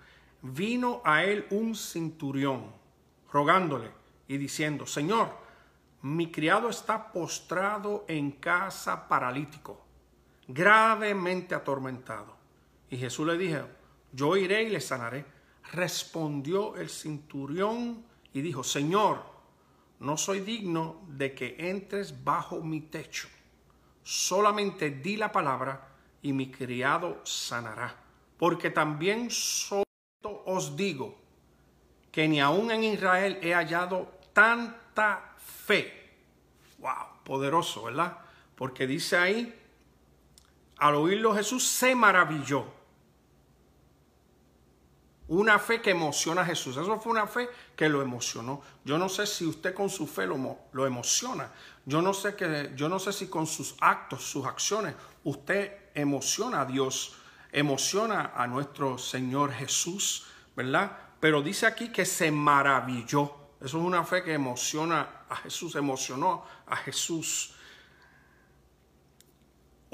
vino 0.43 1.03
a 1.05 1.25
él 1.25 1.45
un 1.51 1.75
cinturión, 1.75 2.71
rogándole 3.33 3.91
y 4.29 4.37
diciendo, 4.37 4.87
Señor, 4.87 5.37
mi 6.03 6.31
criado 6.31 6.69
está 6.69 7.11
postrado 7.11 8.05
en 8.07 8.31
casa 8.31 9.09
paralítico, 9.09 9.85
gravemente 10.47 11.53
atormentado. 11.53 12.37
Y 12.91 12.97
Jesús 12.97 13.27
le 13.27 13.37
dijo, 13.37 13.67
yo 14.13 14.37
iré 14.37 14.63
y 14.63 14.69
le 14.69 14.81
sanaré. 14.81 15.34
Respondió 15.73 16.77
el 16.77 16.89
centurión 16.89 18.05
y 18.33 18.41
dijo, 18.41 18.63
Señor, 18.63 19.23
no 20.01 20.17
soy 20.17 20.41
digno 20.41 21.01
de 21.09 21.35
que 21.35 21.57
entres 21.59 22.25
bajo 22.25 22.61
mi 22.61 22.83
techo. 22.83 23.29
Solamente 24.03 24.91
di 24.91 25.17
la 25.17 25.33
palabra 25.33 25.89
y 26.23 26.33
mi 26.33 26.51
criado 26.51 27.21
sanará. 27.25 27.97
Porque 28.37 28.71
también 28.71 29.31
solo 29.31 29.85
os 30.47 30.77
digo 30.77 31.17
que 32.11 32.29
ni 32.29 32.41
aún 32.41 32.71
en 32.71 32.85
Israel 32.85 33.39
he 33.43 33.55
hallado 33.55 34.19
tanta 34.33 35.35
fe. 35.39 36.13
Wow, 36.79 37.23
poderoso, 37.25 37.85
¿verdad? 37.85 38.19
Porque 38.55 38.87
dice 38.87 39.17
ahí, 39.17 39.55
al 40.77 40.97
oírlo 40.97 41.35
Jesús 41.35 41.67
se 41.67 41.95
maravilló 41.95 42.67
una 45.29 45.59
fe 45.59 45.81
que 45.81 45.91
emociona 45.91 46.43
a 46.43 46.45
Jesús. 46.45 46.77
Eso 46.77 47.01
fue 47.01 47.13
una 47.13 47.27
fe 47.27 47.49
que 47.75 47.89
lo 47.89 48.03
emocionó. 48.03 48.63
Yo 48.85 48.99
no 48.99 49.09
sé 49.09 49.27
si 49.27 49.47
usted 49.47 49.75
con 49.75 49.89
su 49.89 50.07
fe 50.07 50.27
lo, 50.27 50.59
lo 50.73 50.87
emociona. 50.87 51.51
Yo 51.87 52.03
no, 52.03 52.13
sé 52.13 52.35
que, 52.35 52.73
yo 52.77 52.89
no 52.89 52.99
sé 52.99 53.13
si 53.13 53.29
con 53.29 53.47
sus 53.47 53.75
actos, 53.81 54.23
sus 54.23 54.45
acciones, 54.47 54.95
usted 55.25 55.91
emociona 55.95 56.63
a 56.63 56.65
Dios, 56.67 57.17
emociona 57.53 58.33
a 58.35 58.47
nuestro 58.47 58.99
Señor 58.99 59.53
Jesús, 59.53 60.27
¿verdad? 60.57 60.93
Pero 61.21 61.43
dice 61.43 61.67
aquí 61.67 61.91
que 61.91 62.05
se 62.05 62.31
maravilló. 62.31 63.33
Eso 63.61 63.79
es 63.79 63.85
una 63.85 64.05
fe 64.05 64.23
que 64.23 64.35
emociona 64.35 65.25
a 65.29 65.37
Jesús, 65.37 65.75
emocionó 65.75 66.45
a 66.67 66.77
Jesús 66.77 67.54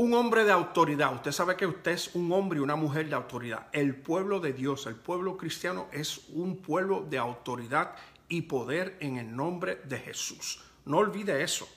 un 0.00 0.14
hombre 0.14 0.44
de 0.44 0.52
autoridad. 0.52 1.14
Usted 1.14 1.30
sabe 1.30 1.56
que 1.56 1.66
usted 1.66 1.90
es 1.90 2.14
un 2.14 2.32
hombre 2.32 2.58
y 2.58 2.62
una 2.62 2.74
mujer 2.74 3.10
de 3.10 3.14
autoridad. 3.14 3.66
El 3.70 3.94
pueblo 3.94 4.40
de 4.40 4.54
Dios, 4.54 4.86
el 4.86 4.94
pueblo 4.94 5.36
cristiano 5.36 5.88
es 5.92 6.22
un 6.30 6.56
pueblo 6.56 7.02
de 7.02 7.18
autoridad 7.18 7.94
y 8.26 8.40
poder 8.40 8.96
en 9.00 9.18
el 9.18 9.36
nombre 9.36 9.82
de 9.84 9.98
Jesús. 9.98 10.64
No 10.86 10.96
olvide 10.96 11.42
eso. 11.42 11.68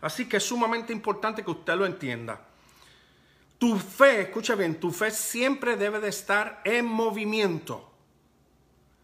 Así 0.00 0.28
que 0.28 0.38
es 0.38 0.42
sumamente 0.42 0.92
importante 0.92 1.44
que 1.44 1.52
usted 1.52 1.74
lo 1.76 1.86
entienda. 1.86 2.40
Tu 3.58 3.78
fe, 3.78 4.22
escucha 4.22 4.56
bien, 4.56 4.80
tu 4.80 4.90
fe 4.90 5.12
siempre 5.12 5.76
debe 5.76 6.00
de 6.00 6.08
estar 6.08 6.62
en 6.64 6.84
movimiento. 6.84 7.92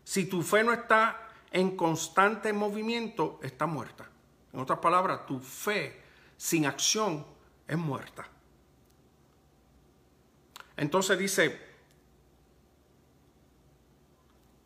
Si 0.03 0.25
tu 0.25 0.43
fe 0.43 0.65
no 0.65 0.73
está 0.73 1.29
en 1.53 1.77
constante 1.77 2.53
movimiento, 2.53 3.39
está 3.41 3.67
muerta. 3.67 4.11
En 4.53 4.59
otras 4.59 4.81
palabras, 4.81 5.27
tu 5.27 5.39
fe 5.39 6.03
sin 6.37 6.67
acción 6.67 7.38
es 7.69 7.77
muerta. 7.77 8.27
Entonces 10.77 11.19
dice, 11.19 11.61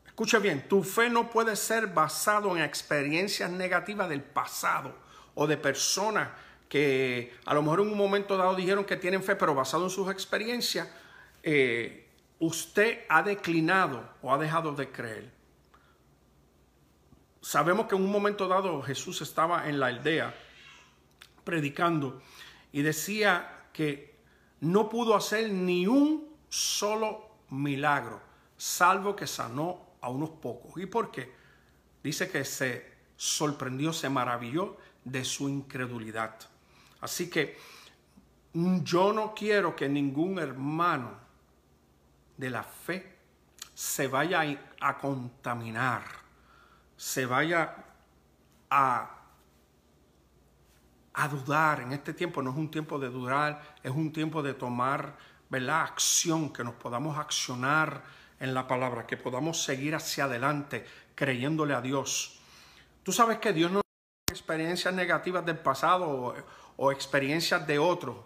escucha 0.06 0.38
bien, 0.38 0.68
tu 0.68 0.84
fe 0.84 1.10
no 1.10 1.28
puede 1.28 1.56
ser 1.56 1.88
basado 1.88 2.56
en 2.56 2.62
experiencias 2.62 3.50
negativas 3.50 4.08
del 4.08 4.22
pasado 4.22 4.94
o 5.34 5.46
de 5.46 5.56
personas 5.56 6.28
que 6.68 7.34
a 7.44 7.54
lo 7.54 7.62
mejor 7.62 7.80
en 7.80 7.88
un 7.88 7.98
momento 7.98 8.36
dado 8.36 8.54
dijeron 8.54 8.84
que 8.84 8.96
tienen 8.96 9.22
fe, 9.22 9.36
pero 9.36 9.54
basado 9.54 9.84
en 9.84 9.90
sus 9.90 10.10
experiencias, 10.10 10.88
eh, 11.42 12.08
usted 12.38 13.00
ha 13.08 13.22
declinado 13.22 14.08
o 14.22 14.32
ha 14.32 14.38
dejado 14.38 14.74
de 14.74 14.90
creer. 14.90 15.30
Sabemos 17.40 17.86
que 17.88 17.96
en 17.96 18.02
un 18.02 18.10
momento 18.10 18.48
dado 18.48 18.80
Jesús 18.82 19.20
estaba 19.20 19.68
en 19.68 19.80
la 19.80 19.88
aldea 19.88 20.34
predicando 21.44 22.22
y 22.72 22.82
decía 22.82 23.66
que 23.72 24.16
no 24.60 24.88
pudo 24.88 25.14
hacer 25.14 25.50
ni 25.50 25.86
un 25.86 26.28
solo 26.48 27.28
milagro, 27.50 28.20
salvo 28.56 29.14
que 29.14 29.26
sanó 29.26 29.96
a 30.00 30.08
unos 30.08 30.30
pocos. 30.30 30.80
¿Y 30.80 30.86
por 30.86 31.10
qué? 31.10 31.32
Dice 32.02 32.30
que 32.30 32.44
se 32.44 32.92
sorprendió, 33.16 33.92
se 33.92 34.08
maravilló 34.08 34.76
de 35.04 35.24
su 35.24 35.48
incredulidad. 35.48 36.38
Así 37.00 37.28
que 37.28 37.56
yo 38.54 39.12
no 39.12 39.34
quiero 39.34 39.74
que 39.74 39.88
ningún 39.88 40.38
hermano 40.38 41.18
de 42.36 42.50
la 42.50 42.62
fe 42.62 43.16
se 43.74 44.08
vaya 44.08 44.42
a 44.80 44.98
contaminar, 44.98 46.04
se 46.96 47.26
vaya 47.26 47.84
a 48.70 49.21
a 51.14 51.28
dudar. 51.28 51.80
En 51.80 51.92
este 51.92 52.14
tiempo 52.14 52.42
no 52.42 52.50
es 52.50 52.56
un 52.56 52.70
tiempo 52.70 52.98
de 52.98 53.08
dudar, 53.08 53.76
es 53.82 53.90
un 53.90 54.12
tiempo 54.12 54.42
de 54.42 54.54
tomar 54.54 55.16
¿verdad? 55.48 55.82
acción, 55.82 56.52
que 56.52 56.64
nos 56.64 56.74
podamos 56.74 57.18
accionar 57.18 58.02
en 58.40 58.54
la 58.54 58.66
palabra, 58.66 59.06
que 59.06 59.16
podamos 59.16 59.62
seguir 59.62 59.94
hacia 59.94 60.24
adelante 60.24 60.84
creyéndole 61.14 61.74
a 61.74 61.80
Dios. 61.80 62.40
Tú 63.02 63.12
sabes 63.12 63.38
que 63.38 63.52
Dios 63.52 63.70
no 63.70 63.80
experiencias 64.30 64.94
negativas 64.94 65.44
del 65.44 65.58
pasado 65.58 66.34
o, 66.76 66.92
experiencias 66.92 67.66
de 67.66 67.78
otros. 67.78 68.16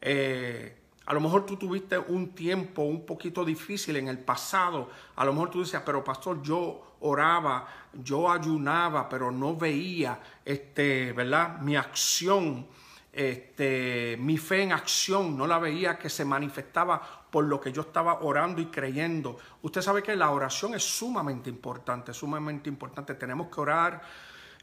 Eh, 0.00 0.85
a 1.06 1.14
lo 1.14 1.20
mejor 1.20 1.46
tú 1.46 1.56
tuviste 1.56 1.96
un 1.96 2.30
tiempo 2.30 2.82
un 2.82 3.06
poquito 3.06 3.44
difícil 3.44 3.96
en 3.96 4.08
el 4.08 4.18
pasado. 4.18 4.90
A 5.14 5.24
lo 5.24 5.32
mejor 5.32 5.50
tú 5.50 5.60
decías, 5.60 5.82
pero 5.86 6.02
pastor, 6.02 6.42
yo 6.42 6.96
oraba, 7.00 7.66
yo 7.92 8.30
ayunaba, 8.30 9.08
pero 9.08 9.30
no 9.30 9.54
veía, 9.54 10.20
este, 10.44 11.12
¿verdad? 11.12 11.60
Mi 11.60 11.76
acción, 11.76 12.66
este, 13.12 14.16
mi 14.18 14.36
fe 14.36 14.64
en 14.64 14.72
acción, 14.72 15.36
no 15.38 15.46
la 15.46 15.60
veía 15.60 15.96
que 15.96 16.10
se 16.10 16.24
manifestaba 16.24 17.00
por 17.30 17.44
lo 17.44 17.60
que 17.60 17.70
yo 17.70 17.82
estaba 17.82 18.22
orando 18.22 18.60
y 18.60 18.66
creyendo. 18.66 19.38
Usted 19.62 19.82
sabe 19.82 20.02
que 20.02 20.16
la 20.16 20.30
oración 20.30 20.74
es 20.74 20.82
sumamente 20.82 21.48
importante, 21.48 22.12
sumamente 22.12 22.68
importante. 22.68 23.14
Tenemos 23.14 23.46
que 23.46 23.60
orar 23.60 24.02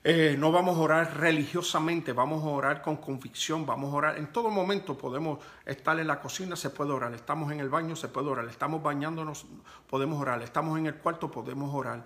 eh, 0.06 0.36
no 0.38 0.52
vamos 0.52 0.78
a 0.78 0.82
orar 0.82 1.18
religiosamente, 1.18 2.12
vamos 2.12 2.44
a 2.44 2.48
orar 2.48 2.82
con 2.82 2.98
convicción, 2.98 3.66
vamos 3.66 3.94
a 3.94 3.96
orar. 3.96 4.18
En 4.18 4.34
todo 4.34 4.50
momento 4.50 4.98
podemos 4.98 5.40
estar 5.66 5.98
en 5.98 6.08
la 6.08 6.20
cocina, 6.20 6.58
se 6.58 6.72
puede 6.72 6.92
orar. 6.92 7.14
Estamos 7.14 7.50
en 7.54 7.62
el 7.62 7.70
baño, 7.70 7.96
se 7.96 8.10
puede 8.10 8.28
orar. 8.28 8.46
Estamos 8.50 8.84
bañándonos, 8.84 9.46
podemos 9.90 10.20
orar. 10.20 10.42
Estamos 10.42 10.78
en 10.78 10.88
el 10.88 10.96
cuarto, 10.96 11.32
podemos 11.32 11.74
orar. 11.74 12.04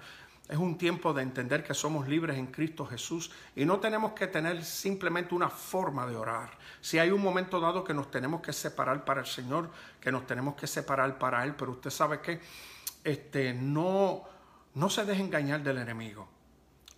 Es 0.47 0.57
un 0.57 0.77
tiempo 0.77 1.11
de 1.11 1.23
entender 1.23 1.63
que 1.63 1.73
somos 1.73 2.07
libres 2.07 2.37
en 2.37 2.47
Cristo 2.47 2.85
Jesús 2.85 3.31
y 3.55 3.65
no 3.65 3.79
tenemos 3.79 4.13
que 4.13 4.27
tener 4.27 4.63
simplemente 4.63 5.33
una 5.33 5.49
forma 5.49 6.05
de 6.05 6.15
orar. 6.15 6.51
Si 6.79 6.99
hay 6.99 7.09
un 7.09 7.21
momento 7.21 7.59
dado 7.59 7.83
que 7.83 7.95
nos 7.95 8.11
tenemos 8.11 8.41
que 8.41 8.53
separar 8.53 9.03
para 9.03 9.21
el 9.21 9.27
Señor, 9.27 9.71
que 9.99 10.11
nos 10.11 10.27
tenemos 10.27 10.53
que 10.53 10.67
separar 10.67 11.17
para 11.17 11.43
Él, 11.43 11.55
pero 11.55 11.71
usted 11.71 11.89
sabe 11.89 12.21
que 12.21 12.39
este, 13.03 13.55
no, 13.55 14.21
no 14.75 14.89
se 14.89 15.03
deje 15.03 15.23
engañar 15.23 15.63
del 15.63 15.79
enemigo. 15.79 16.29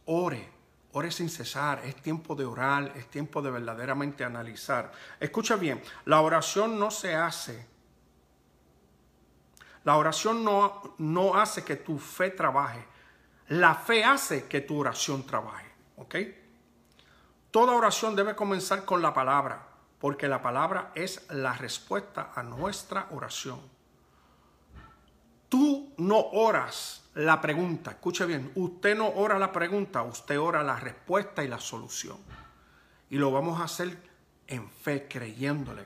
Ore, 0.06 0.59
Ore 0.94 1.12
sin 1.12 1.30
cesar, 1.30 1.82
es 1.86 1.96
tiempo 1.98 2.36
de 2.36 2.46
orar, 2.46 2.94
es 2.96 3.08
tiempo 3.10 3.42
de 3.42 3.52
verdaderamente 3.52 4.24
analizar. 4.24 4.92
Escucha 5.20 5.56
bien, 5.56 5.82
la 6.06 6.22
oración 6.22 6.80
no 6.80 6.90
se 6.90 7.14
hace. 7.14 7.68
La 9.84 9.98
oración 9.98 10.44
no, 10.44 10.96
no 10.98 11.36
hace 11.36 11.64
que 11.64 11.76
tu 11.76 12.00
fe 12.00 12.32
trabaje. 12.32 12.86
La 13.50 13.76
fe 13.76 14.04
hace 14.04 14.48
que 14.48 14.62
tu 14.62 14.80
oración 14.80 15.26
trabaje. 15.26 15.72
¿Ok? 15.98 16.16
Toda 17.52 17.74
oración 17.74 18.16
debe 18.16 18.36
comenzar 18.36 18.86
con 18.86 19.02
la 19.02 19.14
palabra, 19.14 19.68
porque 20.00 20.28
la 20.28 20.42
palabra 20.42 20.92
es 20.96 21.30
la 21.30 21.54
respuesta 21.54 22.32
a 22.36 22.44
nuestra 22.44 23.08
oración. 23.12 23.60
Tú 25.50 25.94
no 25.98 26.20
oras 26.20 26.99
la 27.16 27.42
pregunta, 27.42 27.92
escuche 27.92 28.26
bien, 28.26 28.52
usted 28.56 28.96
no 28.96 29.10
ora 29.10 29.40
la 29.40 29.52
pregunta, 29.52 30.04
usted 30.04 30.40
ora 30.40 30.64
la 30.64 30.76
respuesta 30.78 31.44
y 31.44 31.48
la 31.48 31.60
solución. 31.60 32.18
Y 33.10 33.18
lo 33.18 33.32
vamos 33.32 33.60
a 33.60 33.64
hacer 33.64 33.98
en 34.48 34.70
fe, 34.70 35.08
creyéndole. 35.08 35.86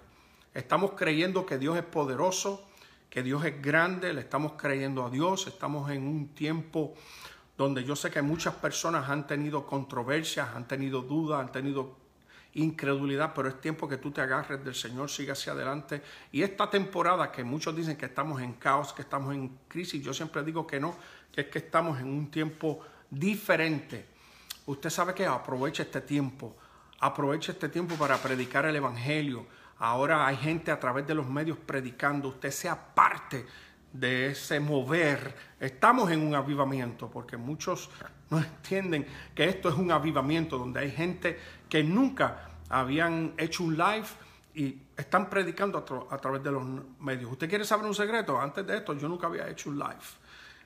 Estamos 0.54 0.92
creyendo 0.92 1.46
que 1.46 1.58
Dios 1.58 1.78
es 1.78 1.84
poderoso, 1.84 2.68
que 3.10 3.24
Dios 3.24 3.46
es 3.46 3.62
grande, 3.62 4.14
le 4.14 4.22
estamos 4.22 4.54
creyendo 4.54 5.06
a 5.06 5.10
Dios, 5.10 5.48
estamos 5.48 5.90
en 5.92 6.08
un 6.08 6.30
tiempo 6.30 6.94
donde 7.58 7.84
yo 7.84 7.96
sé 7.96 8.10
que 8.12 8.22
muchas 8.22 8.56
personas 8.56 9.10
han 9.10 9.28
tenido 9.28 9.66
controversias, 9.66 10.50
han 10.56 10.68
tenido 10.68 11.02
dudas, 11.02 11.40
han 11.40 11.52
tenido 11.52 12.03
incredulidad, 12.56 13.34
pero 13.34 13.50
es 13.50 13.60
tiempo 13.60 13.88
que 13.88 13.98
tú 13.98 14.12
te 14.12 14.22
agarres 14.22 14.63
del 14.63 14.76
Señor, 14.76 15.10
siga 15.10 15.34
hacia 15.34 15.54
adelante. 15.54 16.02
Y 16.32 16.44
esta 16.44 16.70
temporada 16.70 17.32
que 17.32 17.44
muchos 17.44 17.76
dicen 17.76 17.98
que 17.98 18.06
estamos 18.06 18.42
en 18.42 18.54
caos, 18.54 18.94
que 18.94 19.02
estamos 19.02 19.34
en 19.34 19.60
crisis, 19.68 20.04
yo 20.04 20.13
siempre 20.13 20.44
digo 20.44 20.68
que 20.68 20.80
no, 20.80 20.96
que 21.32 21.42
es 21.42 21.48
que 21.48 21.60
estamos 21.60 22.00
en 22.00 22.08
un 22.08 22.30
tiempo 22.30 22.80
diferente. 23.10 24.06
Usted 24.66 24.89
sabe 24.89 25.13
que 25.13 25.26
aproveche 25.26 25.84
este 25.84 26.02
tiempo, 26.02 26.56
aproveche 27.00 27.52
este 27.52 27.70
tiempo 27.70 27.96
para 27.96 28.18
predicar 28.18 28.66
el 28.66 28.76
Evangelio. 28.76 29.46
Ahora 29.80 30.28
hay 30.28 30.38
gente 30.38 30.72
a 30.72 30.80
través 30.80 31.06
de 31.08 31.16
los 31.16 31.28
medios 31.28 31.58
predicando, 31.58 32.30
usted 32.30 32.52
sea 32.52 32.94
parte 32.94 33.46
de 33.92 34.28
ese 34.28 34.60
mover. 34.60 35.36
Estamos 35.60 36.12
en 36.12 36.26
un 36.26 36.36
avivamiento, 36.36 37.10
porque 37.10 37.38
muchos 37.38 37.89
no 38.30 38.39
entienden 38.39 39.06
que 39.36 39.48
esto 39.48 39.70
es 39.70 39.76
un 39.76 39.92
avivamiento, 39.92 40.58
donde 40.58 40.80
hay 40.80 40.92
gente 40.92 41.39
que 41.74 41.84
nunca 41.84 42.50
habían 42.70 43.34
hecho 43.36 43.64
un 43.64 43.76
live 43.76 44.06
y 44.54 44.78
están 44.96 45.28
predicando 45.28 45.84
a, 46.08 46.18
través 46.20 46.44
de 46.44 46.52
los 46.52 46.64
medios. 47.00 47.32
¿Usted 47.32 47.50
quiere 47.50 47.66
saber 47.66 47.88
un 47.88 47.96
secreto? 47.96 48.40
Antes 48.40 48.68
de 48.68 48.78
esto 48.78 48.94
yo 48.94 49.10
nunca 49.10 49.26
había 49.26 49.50
hecho 49.50 49.72
un 49.72 49.80
live. 49.80 50.06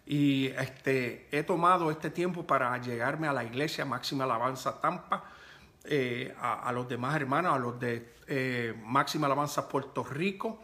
Y 0.05 0.47
este, 0.47 1.29
he 1.31 1.43
tomado 1.43 1.89
este 1.91 2.09
tiempo 2.09 2.45
para 2.45 2.77
llegarme 2.81 3.25
a 3.29 3.31
la 3.31 3.45
iglesia 3.45 3.85
Máxima 3.85 4.25
Alabanza 4.25 4.81
Tampa, 4.81 5.23
eh, 5.85 6.35
a, 6.41 6.69
los 6.73 6.89
demás 6.89 7.15
hermanos, 7.15 7.55
a 7.55 7.57
los 7.57 7.79
de 7.79 8.15
eh, 8.27 8.73
Máxima 8.83 9.27
Alabanza 9.27 9.69
Puerto 9.69 10.03
Rico. 10.03 10.59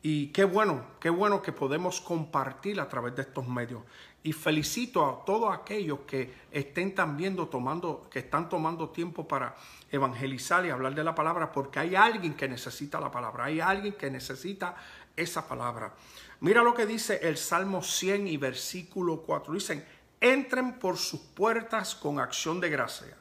Y 0.00 0.28
qué 0.28 0.44
bueno, 0.44 0.86
qué 1.00 1.10
bueno 1.10 1.42
que 1.42 1.52
podemos 1.52 2.00
compartir 2.00 2.80
a 2.80 2.88
través 2.88 3.14
de 3.14 3.20
estos 3.20 3.46
medios. 3.46 3.82
Y 4.24 4.32
felicito 4.32 5.04
a 5.04 5.24
todos 5.24 5.52
aquellos 5.52 6.00
que 6.00 6.32
estén 6.52 6.94
también 6.94 7.36
tomando, 7.50 8.08
que 8.08 8.20
están 8.20 8.48
tomando 8.48 8.90
tiempo 8.90 9.26
para 9.26 9.56
evangelizar 9.90 10.64
y 10.64 10.70
hablar 10.70 10.94
de 10.94 11.02
la 11.02 11.14
palabra, 11.14 11.50
porque 11.50 11.80
hay 11.80 11.96
alguien 11.96 12.34
que 12.34 12.48
necesita 12.48 13.00
la 13.00 13.10
palabra, 13.10 13.46
hay 13.46 13.60
alguien 13.60 13.94
que 13.94 14.10
necesita 14.10 14.76
esa 15.16 15.46
palabra. 15.48 15.92
Mira 16.40 16.62
lo 16.62 16.72
que 16.72 16.86
dice 16.86 17.18
el 17.22 17.36
Salmo 17.36 17.82
100 17.82 18.28
y 18.28 18.36
versículo 18.36 19.22
4. 19.22 19.54
Dicen, 19.54 19.84
entren 20.20 20.78
por 20.78 20.96
sus 20.96 21.20
puertas 21.20 21.96
con 21.96 22.20
acción 22.20 22.60
de 22.60 22.70
gracia, 22.70 23.16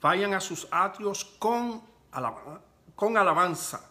vayan 0.00 0.34
a 0.34 0.40
sus 0.40 0.68
atrios 0.70 1.24
con, 1.38 1.82
con 2.94 3.16
alabanza, 3.16 3.90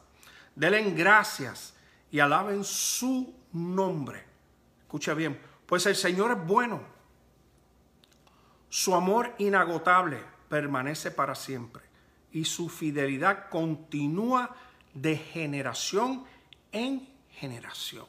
denle 0.55 0.91
gracias 0.91 1.73
y 2.09 2.19
alaben 2.19 2.63
su 2.63 3.35
nombre. 3.51 4.23
Escucha 4.81 5.13
bien 5.13 5.50
pues 5.71 5.85
el 5.85 5.95
Señor 5.95 6.31
es 6.31 6.45
bueno. 6.45 6.81
Su 8.67 8.93
amor 8.93 9.33
inagotable 9.37 10.21
permanece 10.49 11.11
para 11.11 11.33
siempre 11.33 11.81
y 12.33 12.43
su 12.43 12.67
fidelidad 12.67 13.47
continúa 13.47 14.53
de 14.93 15.15
generación 15.15 16.25
en 16.73 17.07
generación. 17.29 18.05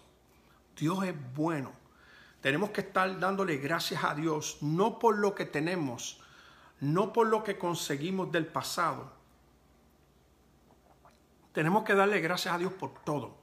Dios 0.77 1.05
es 1.05 1.15
bueno. 1.37 1.71
Tenemos 2.41 2.71
que 2.71 2.81
estar 2.81 3.21
dándole 3.21 3.59
gracias 3.59 4.03
a 4.03 4.17
Dios, 4.17 4.59
no 4.61 4.99
por 4.99 5.19
lo 5.19 5.37
que 5.37 5.45
tenemos, 5.45 6.21
no 6.81 7.13
por 7.13 7.29
lo 7.29 7.45
que 7.45 7.59
conseguimos 7.59 8.33
del 8.33 8.47
pasado. 8.47 9.13
Tenemos 11.53 11.85
que 11.85 11.95
darle 11.95 12.21
gracias 12.21 12.57
a 12.57 12.59
Dios 12.59 12.73
por 12.73 12.93
todo, 13.05 13.37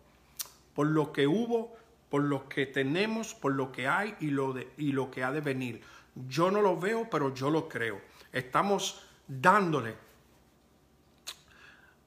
por 0.76 0.88
lo 0.88 1.14
que 1.14 1.26
hubo, 1.26 1.80
por 2.10 2.24
lo 2.24 2.50
que 2.50 2.66
tenemos, 2.66 3.34
por 3.34 3.54
lo 3.54 3.72
que 3.72 3.88
hay 3.88 4.16
y 4.20 4.32
lo, 4.32 4.56
y 4.78 4.92
lo 4.92 5.12
que 5.12 5.24
ha 5.24 5.32
de 5.32 5.42
venir. 5.42 5.82
Yo 6.28 6.52
no 6.52 6.62
lo 6.62 6.78
veo, 6.78 7.10
pero 7.10 7.34
yo 7.34 7.50
lo 7.50 7.70
creo. 7.70 8.02
Estamos 8.32 9.04
dándole 9.28 9.96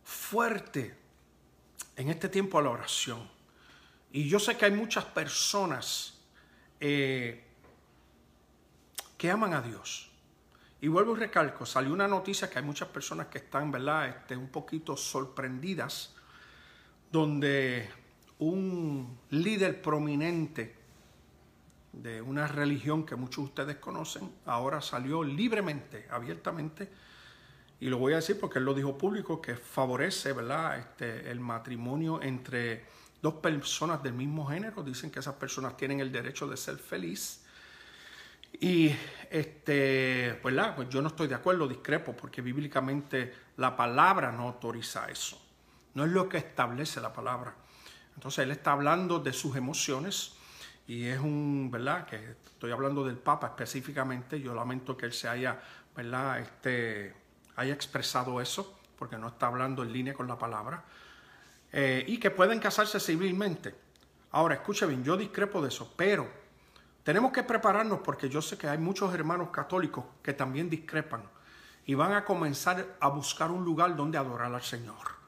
fuerte 0.02 0.94
en 1.96 2.08
este 2.08 2.28
tiempo 2.28 2.58
a 2.58 2.62
la 2.62 2.70
oración. 2.70 3.30
Y 4.10 4.28
yo 4.28 4.38
sé 4.38 4.56
que 4.56 4.66
hay 4.66 4.72
muchas 4.72 5.04
personas 5.04 6.18
eh, 6.80 7.44
que 9.16 9.30
aman 9.30 9.54
a 9.54 9.62
Dios. 9.62 10.10
Y 10.80 10.88
vuelvo 10.88 11.16
y 11.16 11.20
recalco, 11.20 11.64
salió 11.64 11.92
una 11.92 12.08
noticia 12.08 12.50
que 12.50 12.58
hay 12.58 12.64
muchas 12.64 12.88
personas 12.88 13.28
que 13.28 13.38
están, 13.38 13.70
¿verdad?, 13.70 14.08
este, 14.08 14.36
un 14.36 14.48
poquito 14.48 14.96
sorprendidas, 14.96 16.12
donde 17.12 17.88
un 18.42 19.18
líder 19.30 19.80
prominente 19.80 20.74
de 21.92 22.20
una 22.22 22.46
religión 22.46 23.04
que 23.04 23.16
muchos 23.16 23.44
de 23.44 23.48
ustedes 23.48 23.76
conocen, 23.76 24.30
ahora 24.46 24.80
salió 24.80 25.22
libremente, 25.22 26.06
abiertamente, 26.10 26.88
y 27.80 27.88
lo 27.88 27.98
voy 27.98 28.12
a 28.12 28.16
decir 28.16 28.38
porque 28.38 28.58
él 28.58 28.64
lo 28.64 28.74
dijo 28.74 28.96
público, 28.96 29.42
que 29.42 29.56
favorece 29.56 30.32
¿verdad? 30.32 30.78
Este, 30.78 31.30
el 31.30 31.40
matrimonio 31.40 32.22
entre 32.22 32.84
dos 33.20 33.34
personas 33.34 34.02
del 34.02 34.12
mismo 34.12 34.46
género. 34.46 34.84
Dicen 34.84 35.10
que 35.10 35.18
esas 35.18 35.34
personas 35.34 35.76
tienen 35.76 35.98
el 35.98 36.12
derecho 36.12 36.46
de 36.46 36.56
ser 36.56 36.76
feliz. 36.76 37.44
Y 38.60 38.94
este, 39.30 40.38
pues, 40.42 40.54
pues 40.76 40.88
yo 40.90 41.02
no 41.02 41.08
estoy 41.08 41.26
de 41.26 41.34
acuerdo, 41.34 41.66
discrepo, 41.66 42.14
porque 42.14 42.40
bíblicamente 42.40 43.34
la 43.56 43.76
palabra 43.76 44.30
no 44.30 44.44
autoriza 44.44 45.10
eso. 45.10 45.40
No 45.94 46.04
es 46.04 46.12
lo 46.12 46.28
que 46.28 46.38
establece 46.38 47.00
la 47.00 47.12
palabra. 47.12 47.52
Entonces 48.14 48.44
él 48.44 48.50
está 48.50 48.72
hablando 48.72 49.18
de 49.18 49.32
sus 49.32 49.56
emociones 49.56 50.34
y 50.86 51.06
es 51.06 51.18
un, 51.18 51.70
¿verdad? 51.70 52.06
Que 52.06 52.16
estoy 52.16 52.72
hablando 52.72 53.04
del 53.04 53.16
Papa 53.16 53.48
específicamente. 53.48 54.40
Yo 54.40 54.54
lamento 54.54 54.96
que 54.96 55.06
él 55.06 55.12
se 55.12 55.28
haya, 55.28 55.60
¿verdad? 55.96 56.40
Este, 56.40 57.14
haya 57.56 57.72
expresado 57.72 58.40
eso 58.40 58.78
porque 58.98 59.18
no 59.18 59.28
está 59.28 59.48
hablando 59.48 59.82
en 59.82 59.92
línea 59.92 60.14
con 60.14 60.28
la 60.28 60.38
palabra. 60.38 60.84
Eh, 61.72 62.04
y 62.06 62.18
que 62.18 62.30
pueden 62.30 62.60
casarse 62.60 63.00
civilmente. 63.00 63.74
Ahora, 64.32 64.54
escuche 64.54 64.86
bien, 64.86 65.02
yo 65.02 65.16
discrepo 65.16 65.60
de 65.60 65.68
eso, 65.68 65.92
pero 65.96 66.28
tenemos 67.02 67.32
que 67.32 67.42
prepararnos 67.42 68.00
porque 68.00 68.28
yo 68.28 68.40
sé 68.40 68.56
que 68.56 68.68
hay 68.68 68.78
muchos 68.78 69.12
hermanos 69.12 69.48
católicos 69.50 70.04
que 70.22 70.32
también 70.32 70.70
discrepan 70.70 71.22
y 71.84 71.94
van 71.94 72.12
a 72.12 72.24
comenzar 72.24 72.96
a 73.00 73.08
buscar 73.08 73.50
un 73.50 73.64
lugar 73.64 73.96
donde 73.96 74.18
adorar 74.18 74.54
al 74.54 74.62
Señor. 74.62 75.21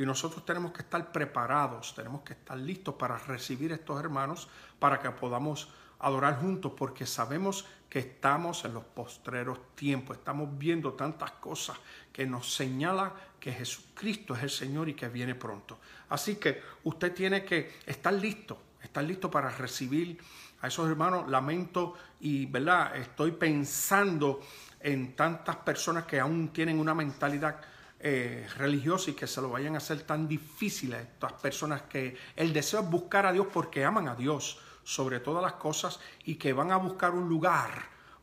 Y 0.00 0.06
nosotros 0.06 0.46
tenemos 0.46 0.72
que 0.72 0.80
estar 0.80 1.12
preparados, 1.12 1.94
tenemos 1.94 2.22
que 2.22 2.32
estar 2.32 2.56
listos 2.56 2.94
para 2.94 3.18
recibir 3.18 3.70
a 3.72 3.74
estos 3.74 4.00
hermanos, 4.00 4.48
para 4.78 4.98
que 4.98 5.10
podamos 5.10 5.68
adorar 5.98 6.40
juntos, 6.40 6.72
porque 6.74 7.04
sabemos 7.04 7.66
que 7.86 7.98
estamos 7.98 8.64
en 8.64 8.72
los 8.72 8.82
postreros 8.82 9.58
tiempos, 9.74 10.16
estamos 10.16 10.56
viendo 10.56 10.94
tantas 10.94 11.32
cosas 11.32 11.76
que 12.14 12.24
nos 12.24 12.54
señala 12.54 13.12
que 13.38 13.52
Jesucristo 13.52 14.34
es 14.34 14.42
el 14.42 14.48
Señor 14.48 14.88
y 14.88 14.94
que 14.94 15.06
viene 15.10 15.34
pronto. 15.34 15.78
Así 16.08 16.36
que 16.36 16.62
usted 16.84 17.12
tiene 17.12 17.44
que 17.44 17.70
estar 17.84 18.14
listo, 18.14 18.58
estar 18.82 19.04
listo 19.04 19.30
para 19.30 19.50
recibir 19.50 20.18
a 20.62 20.68
esos 20.68 20.88
hermanos. 20.88 21.28
Lamento 21.28 21.92
y, 22.20 22.46
¿verdad? 22.46 22.96
Estoy 22.96 23.32
pensando 23.32 24.40
en 24.80 25.14
tantas 25.14 25.56
personas 25.56 26.06
que 26.06 26.18
aún 26.18 26.54
tienen 26.54 26.80
una 26.80 26.94
mentalidad 26.94 27.60
eh, 28.02 28.48
religiosos 28.56 29.08
y 29.08 29.12
que 29.12 29.26
se 29.26 29.42
lo 29.42 29.50
vayan 29.50 29.74
a 29.74 29.76
hacer 29.76 30.04
tan 30.04 30.26
difícil 30.26 30.94
a 30.94 31.00
estas 31.00 31.34
personas 31.34 31.82
que 31.82 32.16
el 32.34 32.50
deseo 32.50 32.80
es 32.80 32.88
buscar 32.88 33.26
a 33.26 33.32
Dios 33.32 33.46
porque 33.52 33.84
aman 33.84 34.08
a 34.08 34.14
Dios 34.14 34.58
sobre 34.82 35.20
todas 35.20 35.42
las 35.42 35.52
cosas 35.54 36.00
y 36.24 36.36
que 36.36 36.54
van 36.54 36.72
a 36.72 36.76
buscar 36.76 37.12
un 37.12 37.28
lugar, 37.28 37.70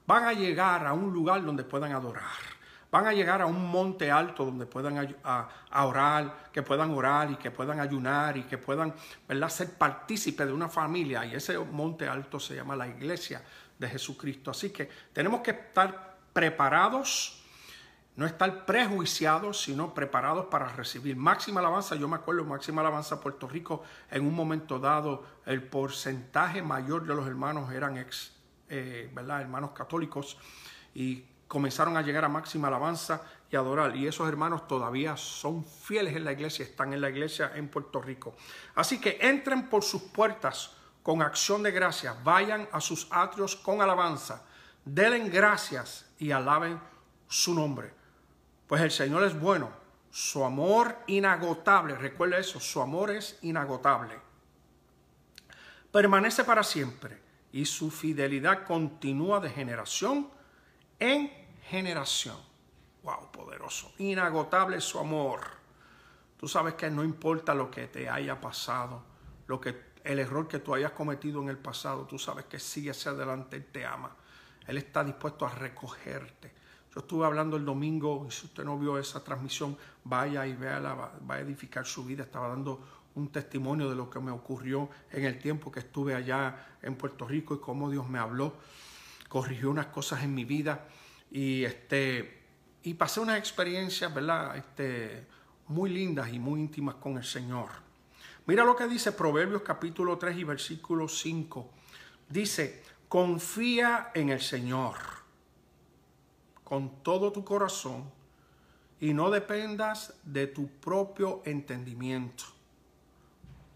van 0.07 0.23
a 0.23 0.33
llegar 0.33 0.87
a 0.87 0.93
un 0.93 1.13
lugar 1.13 1.45
donde 1.45 1.63
puedan 1.63 1.91
adorar, 1.91 2.23
van 2.89 3.05
a 3.05 3.13
llegar 3.13 3.39
a 3.39 3.45
un 3.45 3.69
monte 3.69 4.09
alto 4.09 4.45
donde 4.45 4.65
puedan 4.65 5.15
orar, 5.71 6.49
que 6.51 6.63
puedan 6.63 6.89
orar 6.89 7.29
y 7.29 7.35
que 7.35 7.51
puedan 7.51 7.79
ayunar 7.79 8.35
y 8.35 8.45
que 8.45 8.57
puedan 8.57 8.95
¿verdad? 9.27 9.49
ser 9.49 9.73
partícipes 9.77 10.47
de 10.47 10.53
una 10.53 10.69
familia 10.69 11.23
y 11.23 11.35
ese 11.35 11.55
monte 11.59 12.07
alto 12.07 12.39
se 12.39 12.55
llama 12.55 12.75
la 12.75 12.87
iglesia 12.87 13.43
de 13.77 13.87
Jesucristo. 13.87 14.49
Así 14.49 14.71
que 14.71 14.89
tenemos 15.13 15.41
que 15.41 15.51
estar 15.51 16.17
preparados 16.33 17.36
no 18.17 18.25
estar 18.25 18.65
prejuiciados, 18.65 19.61
sino 19.61 19.93
preparados 19.93 20.47
para 20.47 20.67
recibir 20.69 21.15
máxima 21.15 21.59
alabanza. 21.59 21.95
Yo 21.95 22.07
me 22.07 22.15
acuerdo, 22.15 22.43
máxima 22.43 22.81
alabanza 22.81 23.21
Puerto 23.21 23.47
Rico, 23.47 23.83
en 24.09 24.25
un 24.25 24.33
momento 24.33 24.79
dado, 24.79 25.23
el 25.45 25.61
porcentaje 25.61 26.63
mayor 26.63 27.05
de 27.05 27.13
los 27.13 27.27
hermanos 27.27 27.71
eran 27.71 27.95
ex, 27.97 28.33
eh, 28.69 29.11
¿verdad? 29.13 29.41
hermanos 29.41 29.71
católicos 29.71 30.35
y 30.95 31.25
comenzaron 31.47 31.95
a 31.95 32.01
llegar 32.01 32.25
a 32.25 32.27
máxima 32.27 32.69
alabanza 32.69 33.21
y 33.51 33.55
adorar. 33.55 33.95
Y 33.95 34.07
esos 34.07 34.27
hermanos 34.27 34.67
todavía 34.67 35.15
son 35.15 35.63
fieles 35.63 36.15
en 36.15 36.25
la 36.25 36.31
iglesia, 36.31 36.65
están 36.65 36.93
en 36.93 37.01
la 37.01 37.11
iglesia 37.11 37.51
en 37.53 37.67
Puerto 37.67 38.01
Rico. 38.01 38.35
Así 38.73 38.99
que 38.99 39.19
entren 39.21 39.69
por 39.69 39.83
sus 39.83 40.01
puertas 40.01 40.71
con 41.03 41.21
acción 41.21 41.61
de 41.61 41.69
gracias, 41.69 42.15
vayan 42.23 42.67
a 42.71 42.81
sus 42.81 43.07
atrios 43.11 43.55
con 43.55 43.79
alabanza, 43.79 44.43
denle 44.83 45.29
gracias 45.29 46.09
y 46.17 46.31
alaben 46.31 46.79
su 47.27 47.53
nombre. 47.53 47.96
Pues 48.67 48.81
el 48.81 48.91
Señor 48.91 49.23
es 49.23 49.39
bueno, 49.39 49.69
su 50.11 50.43
amor 50.43 50.97
inagotable, 51.07 51.95
recuerda 51.95 52.37
eso, 52.37 52.59
su 52.59 52.81
amor 52.81 53.11
es 53.11 53.39
inagotable. 53.41 54.19
Permanece 55.91 56.43
para 56.43 56.63
siempre 56.63 57.17
y 57.51 57.65
su 57.65 57.89
fidelidad 57.89 58.65
continúa 58.65 59.39
de 59.39 59.49
generación 59.49 60.29
en 60.99 61.31
generación. 61.69 62.37
Wow, 63.03 63.31
poderoso. 63.31 63.93
Inagotable 63.99 64.81
su 64.81 64.99
amor. 64.99 65.41
Tú 66.37 66.47
sabes 66.47 66.73
que 66.73 66.89
no 66.89 67.03
importa 67.03 67.55
lo 67.55 67.71
que 67.71 67.87
te 67.87 68.09
haya 68.09 68.39
pasado, 68.39 69.01
lo 69.47 69.61
que 69.61 69.87
el 70.03 70.19
error 70.19 70.47
que 70.47 70.59
tú 70.59 70.73
hayas 70.73 70.91
cometido 70.91 71.41
en 71.41 71.49
el 71.49 71.57
pasado, 71.57 72.05
tú 72.05 72.19
sabes 72.19 72.45
que 72.45 72.59
sigue 72.59 72.91
hacia 72.91 73.11
adelante, 73.11 73.55
Él 73.55 73.65
te 73.65 73.85
ama. 73.85 74.15
Él 74.65 74.77
está 74.77 75.03
dispuesto 75.03 75.45
a 75.45 75.49
recogerte. 75.49 76.56
Yo 76.97 77.01
estuve 77.01 77.27
hablando 77.27 77.57
el 77.57 77.63
domingo, 77.63 78.25
y 78.27 78.31
si 78.31 78.47
usted 78.47 78.63
no 78.63 78.75
vio 78.75 78.97
esa 78.97 79.23
transmisión, 79.23 79.77
vaya 80.03 80.47
y 80.47 80.55
véala, 80.55 80.95
va, 80.95 81.11
va 81.29 81.35
a 81.35 81.39
edificar 81.41 81.85
su 81.85 82.03
vida. 82.03 82.23
Estaba 82.23 82.47
dando 82.47 82.81
un 83.13 83.27
testimonio 83.27 83.87
de 83.87 83.95
lo 83.95 84.09
que 84.09 84.19
me 84.19 84.31
ocurrió 84.31 84.89
en 85.11 85.25
el 85.25 85.37
tiempo 85.37 85.71
que 85.71 85.81
estuve 85.81 86.15
allá 86.15 86.79
en 86.81 86.95
Puerto 86.95 87.27
Rico 87.27 87.53
y 87.53 87.59
cómo 87.59 87.91
Dios 87.91 88.09
me 88.09 88.17
habló, 88.17 88.55
corrigió 89.29 89.69
unas 89.69 89.85
cosas 89.85 90.23
en 90.23 90.33
mi 90.33 90.43
vida 90.43 90.87
y 91.29 91.65
este 91.65 92.45
y 92.81 92.95
pasé 92.95 93.19
unas 93.19 93.37
experiencias, 93.37 94.11
¿verdad? 94.11 94.57
Este, 94.57 95.27
muy 95.67 95.91
lindas 95.91 96.33
y 96.33 96.39
muy 96.39 96.59
íntimas 96.59 96.95
con 96.95 97.15
el 97.19 97.23
Señor. 97.23 97.69
Mira 98.47 98.65
lo 98.65 98.75
que 98.75 98.87
dice 98.87 99.11
Proverbios 99.11 99.61
capítulo 99.61 100.17
3 100.17 100.35
y 100.35 100.43
versículo 100.45 101.07
5. 101.07 101.69
Dice, 102.27 102.81
confía 103.07 104.09
en 104.15 104.29
el 104.29 104.41
Señor 104.41 105.16
con 106.67 107.01
todo 107.01 107.31
tu 107.31 107.45
corazón 107.45 108.11
y 108.99 109.13
no 109.13 109.29
dependas 109.29 110.13
de 110.23 110.47
tu 110.47 110.67
propio 110.67 111.41
entendimiento. 111.45 112.43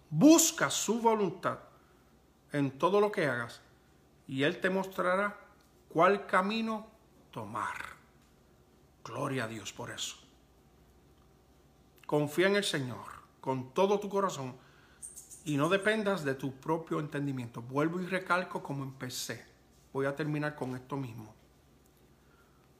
Busca 0.10 0.70
su 0.70 1.00
voluntad 1.00 1.60
en 2.52 2.78
todo 2.78 3.00
lo 3.00 3.10
que 3.10 3.28
hagas 3.28 3.62
y 4.28 4.44
Él 4.44 4.60
te 4.60 4.70
mostrará 4.70 5.40
cuál 5.88 6.26
camino 6.26 6.86
tomar. 7.32 7.78
Gloria 9.06 9.46
a 9.46 9.48
Dios 9.48 9.72
por 9.72 9.90
eso. 9.90 10.18
Confía 12.06 12.48
en 12.48 12.58
el 12.58 12.66
Señor 12.66 13.06
con 13.40 13.74
todo 13.74 14.02
tu 14.02 14.10
corazón 14.10 14.54
y 15.46 15.56
no 15.56 15.70
dependas 15.70 16.26
de 16.26 16.36
tu 16.36 16.52
propio 16.56 17.00
entendimiento. 17.00 17.62
Vuelvo 17.62 18.02
y 18.02 18.06
recalco 18.06 18.62
como 18.62 18.84
empecé. 18.84 19.46
Voy 19.94 20.08
a 20.08 20.14
terminar 20.14 20.56
con 20.56 20.76
esto 20.76 20.98
mismo. 20.98 21.41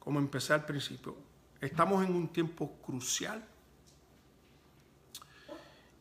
Como 0.02 0.18
empecé 0.18 0.52
al 0.52 0.66
principio. 0.66 1.14
Estamos 1.60 2.04
en 2.04 2.12
un 2.12 2.26
tiempo 2.32 2.76
crucial. 2.84 3.46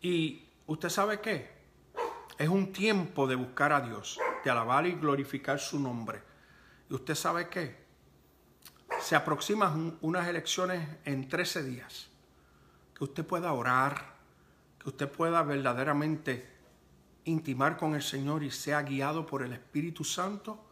Y 0.02 0.44
usted 0.66 0.90
sabe 0.90 1.22
qué? 1.22 1.52
Es 2.36 2.50
un 2.50 2.74
tiempo 2.74 3.28
de 3.28 3.36
buscar 3.36 3.72
a 3.72 3.82
Dios, 3.82 4.18
de 4.44 4.50
alabar 4.50 4.88
y 4.88 4.94
glorificar 4.94 5.60
su 5.60 5.80
nombre. 5.80 6.24
¿Y 6.90 6.96
usted 6.96 7.14
sabe 7.14 7.48
qué? 7.48 7.80
Se 9.00 9.16
aproximan 9.16 10.00
unas 10.02 10.28
elecciones 10.28 10.88
en 11.06 11.30
13 11.30 11.64
días 11.64 12.10
que 12.96 13.04
usted 13.04 13.24
pueda 13.24 13.54
orar, 13.54 14.16
que 14.80 14.90
usted 14.90 15.12
pueda 15.12 15.44
verdaderamente 15.44 16.50
intimar 17.26 17.78
con 17.78 17.94
el 17.94 18.02
Señor 18.02 18.42
y 18.42 18.50
sea 18.50 18.82
guiado 18.82 19.28
por 19.28 19.44
el 19.44 19.54
Espíritu 19.54 20.04
Santo, 20.04 20.71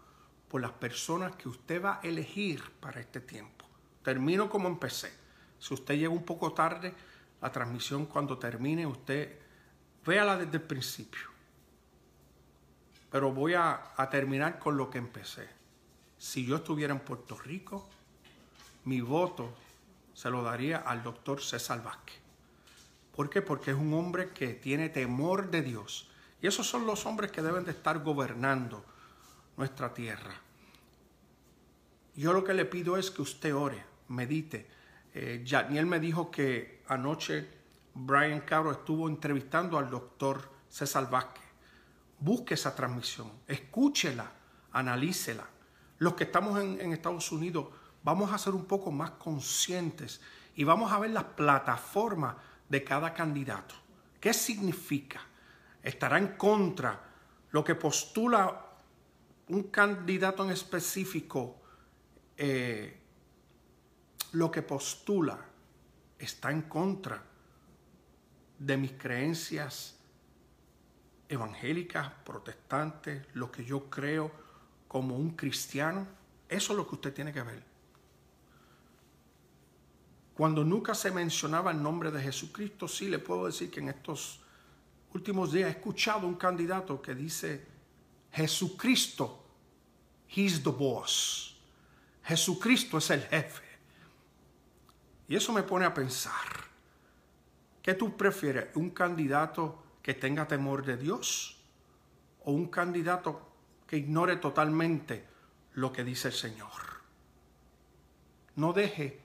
por 0.50 0.62
las 0.62 0.72
personas 0.72 1.36
que 1.36 1.48
usted 1.48 1.82
va 1.84 2.00
a 2.02 2.08
elegir 2.08 2.64
para 2.80 3.00
este 3.00 3.22
tiempo. 3.22 3.66
Termino 4.04 4.50
como 4.50 4.68
empecé. 4.68 5.14
Si 5.60 5.74
usted 5.74 5.96
llega 5.96 6.10
un 6.10 6.24
poco 6.24 6.54
tarde, 6.54 6.94
la 7.42 7.52
transmisión 7.52 8.08
cuando 8.08 8.38
termine, 8.38 8.88
usted 8.88 9.38
véala 10.06 10.38
desde 10.38 10.58
el 10.58 10.64
principio. 10.64 11.30
Pero 13.12 13.32
voy 13.32 13.54
a, 13.54 13.94
terminar 14.10 14.60
con 14.60 14.76
lo 14.76 14.90
que 14.90 14.98
empecé. 14.98 15.48
Si 16.18 16.46
yo 16.46 16.58
estuviera 16.58 16.94
en 16.94 17.00
Puerto 17.00 17.38
Rico, 17.38 17.88
mi 18.86 19.02
voto 19.02 19.54
se 20.14 20.30
lo 20.30 20.44
daría 20.44 20.78
al 20.80 21.04
doctor 21.04 21.42
César 21.42 21.84
Vázquez. 21.84 22.18
¿Por 23.16 23.30
qué? 23.30 23.42
Porque 23.42 23.72
es 23.72 23.78
un 23.78 23.94
hombre 23.94 24.30
que 24.30 24.54
tiene 24.54 24.90
temor 24.90 25.50
de 25.52 25.62
Dios. 25.62 26.10
Y 26.42 26.48
esos 26.48 26.68
son 26.68 26.86
los 26.86 27.06
hombres 27.06 27.32
que 27.32 27.42
deben 27.42 27.66
de 27.66 27.72
estar 27.72 28.00
gobernando 28.00 28.84
nuestra 29.60 29.94
tierra. 29.94 30.32
Yo 32.16 32.32
lo 32.32 32.46
que 32.46 32.54
le 32.54 32.64
pido 32.64 32.96
es 32.96 33.12
que 33.12 33.22
usted 33.22 33.54
ore, 33.54 33.84
medite. 34.08 34.66
Eh, 35.14 35.46
Daniel 35.46 35.86
me 35.86 36.00
dijo 36.00 36.32
que 36.32 36.82
anoche 36.88 37.46
Brian 37.94 38.40
Cabro 38.40 38.72
estuvo 38.72 39.10
entrevistando 39.10 39.78
al 39.78 39.90
doctor 39.90 40.50
César 40.70 41.10
Vázquez. 41.10 41.44
Busque 42.20 42.54
esa 42.54 42.74
transmisión, 42.74 43.34
escúchela, 43.48 44.32
analícela. 44.72 45.44
Los 45.98 46.14
que 46.14 46.24
estamos 46.24 46.58
en, 46.62 46.80
en 46.80 46.94
Estados 46.94 47.30
Unidos 47.30 47.68
vamos 48.02 48.32
a 48.32 48.38
ser 48.38 48.54
un 48.54 48.64
poco 48.64 48.92
más 48.92 49.12
conscientes 49.12 50.22
y 50.56 50.64
vamos 50.64 50.90
a 50.94 51.00
ver 51.00 51.10
las 51.10 51.26
plataformas 51.26 52.36
de 52.70 52.86
cada 52.86 53.14
candidato. 53.14 53.76
¿Qué 54.22 54.34
significa? 54.34 55.20
¿Estará 55.84 56.18
en 56.18 56.38
contra 56.38 56.98
lo 57.52 57.62
que 57.62 57.76
postula 57.76 58.68
un 59.50 59.64
candidato 59.64 60.44
en 60.44 60.52
específico? 60.52 61.58
Eh, 62.38 62.98
lo 64.34 64.50
que 64.50 64.62
postula 64.62 65.40
está 66.18 66.52
en 66.52 66.64
contra 66.64 67.24
de 68.58 68.78
mis 68.78 68.94
creencias 68.94 69.98
evangélicas, 71.28 72.12
protestantes, 72.26 73.26
lo 73.34 73.52
que 73.52 73.64
yo 73.64 73.90
creo 73.90 74.32
como 74.88 75.16
un 75.16 75.32
cristiano. 75.32 76.08
Eso 76.48 76.74
es 76.74 76.78
lo 76.78 76.88
que 76.88 76.96
usted 76.96 77.14
tiene 77.14 77.34
que 77.34 77.42
ver 77.42 77.70
cuando 80.40 80.64
nunca 80.64 80.96
se 80.96 81.12
mencionaba 81.12 81.72
el 81.72 81.84
nombre 81.84 82.12
de 82.12 82.22
Jesucristo, 82.22 82.88
sí 82.88 83.10
le 83.10 83.20
puedo 83.20 83.48
decir 83.48 83.70
que 83.70 83.82
en 83.82 83.90
estos 83.90 84.40
últimos 85.14 85.52
días 85.52 85.68
he 85.68 85.72
escuchado 85.72 86.26
un 86.26 86.36
candidato 86.36 87.02
que 87.02 87.14
dice, 87.14 87.68
Jesucristo, 88.32 89.39
he's 90.30 90.64
the 90.64 90.72
boss. 90.72 91.56
Jesucristo 92.24 92.98
es 92.98 93.10
el 93.10 93.22
jefe. 93.24 93.64
Y 95.28 95.36
eso 95.36 95.54
me 95.54 95.64
pone 95.64 95.86
a 95.86 95.94
pensar, 95.94 96.34
¿qué 97.82 97.94
tú 97.94 98.18
prefieres? 98.18 98.76
¿Un 98.76 98.92
candidato 98.92 99.84
que 100.02 100.14
tenga 100.14 100.48
temor 100.48 100.86
de 100.86 100.98
Dios 100.98 101.60
o 102.46 102.52
un 102.52 102.68
candidato 102.68 103.48
que 103.86 103.98
ignore 103.98 104.38
totalmente 104.38 105.26
lo 105.74 105.92
que 105.92 106.04
dice 106.04 106.30
el 106.30 106.34
Señor? 106.34 107.02
No 108.56 108.74
deje 108.74 109.20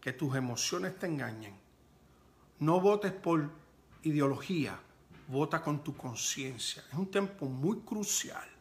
que 0.00 0.12
tus 0.12 0.36
emociones 0.36 0.98
te 0.98 1.06
engañen. 1.06 1.56
No 2.60 2.80
votes 2.80 3.12
por 3.12 3.50
ideología, 4.02 4.78
vota 5.28 5.62
con 5.62 5.82
tu 5.82 5.96
conciencia. 5.96 6.82
Es 6.90 6.98
un 6.98 7.10
tiempo 7.10 7.46
muy 7.46 7.80
crucial 7.80 8.57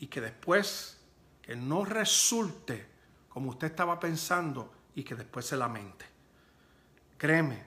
y 0.00 0.06
que 0.06 0.20
después 0.20 0.98
que 1.42 1.56
no 1.56 1.84
resulte 1.84 2.86
como 3.28 3.50
usted 3.50 3.68
estaba 3.68 3.98
pensando 3.98 4.72
y 4.94 5.02
que 5.02 5.14
después 5.14 5.46
se 5.46 5.56
lamente. 5.56 6.04
Créeme, 7.16 7.64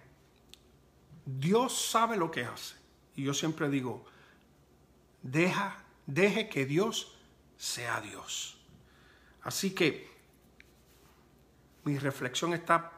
Dios 1.26 1.90
sabe 1.90 2.18
lo 2.18 2.32
que 2.32 2.44
hace. 2.44 2.76
Y 3.16 3.24
yo 3.24 3.34
siempre 3.34 3.70
digo, 3.70 4.06
deja, 5.22 5.84
deje 6.06 6.50
que 6.50 6.66
Dios 6.66 7.18
sea 7.58 8.02
Dios. 8.02 8.58
Así 9.44 9.72
que 9.72 10.10
mi 11.84 11.98
reflexión 11.98 12.54
está 12.54 12.92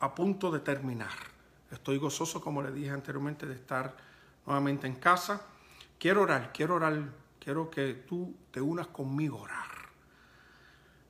a 0.00 0.14
punto 0.14 0.50
de 0.50 0.60
terminar. 0.60 1.14
Estoy 1.70 1.98
gozoso, 1.98 2.40
como 2.40 2.62
le 2.62 2.72
dije 2.72 2.90
anteriormente, 2.90 3.46
de 3.46 3.54
estar 3.54 3.96
nuevamente 4.46 4.86
en 4.86 4.96
casa. 4.96 5.42
Quiero 5.98 6.22
orar, 6.22 6.52
quiero 6.52 6.76
orar, 6.76 7.12
quiero 7.38 7.70
que 7.70 7.94
tú 7.94 8.34
te 8.50 8.60
unas 8.60 8.88
conmigo 8.88 9.38
a 9.38 9.42
orar. 9.42 9.78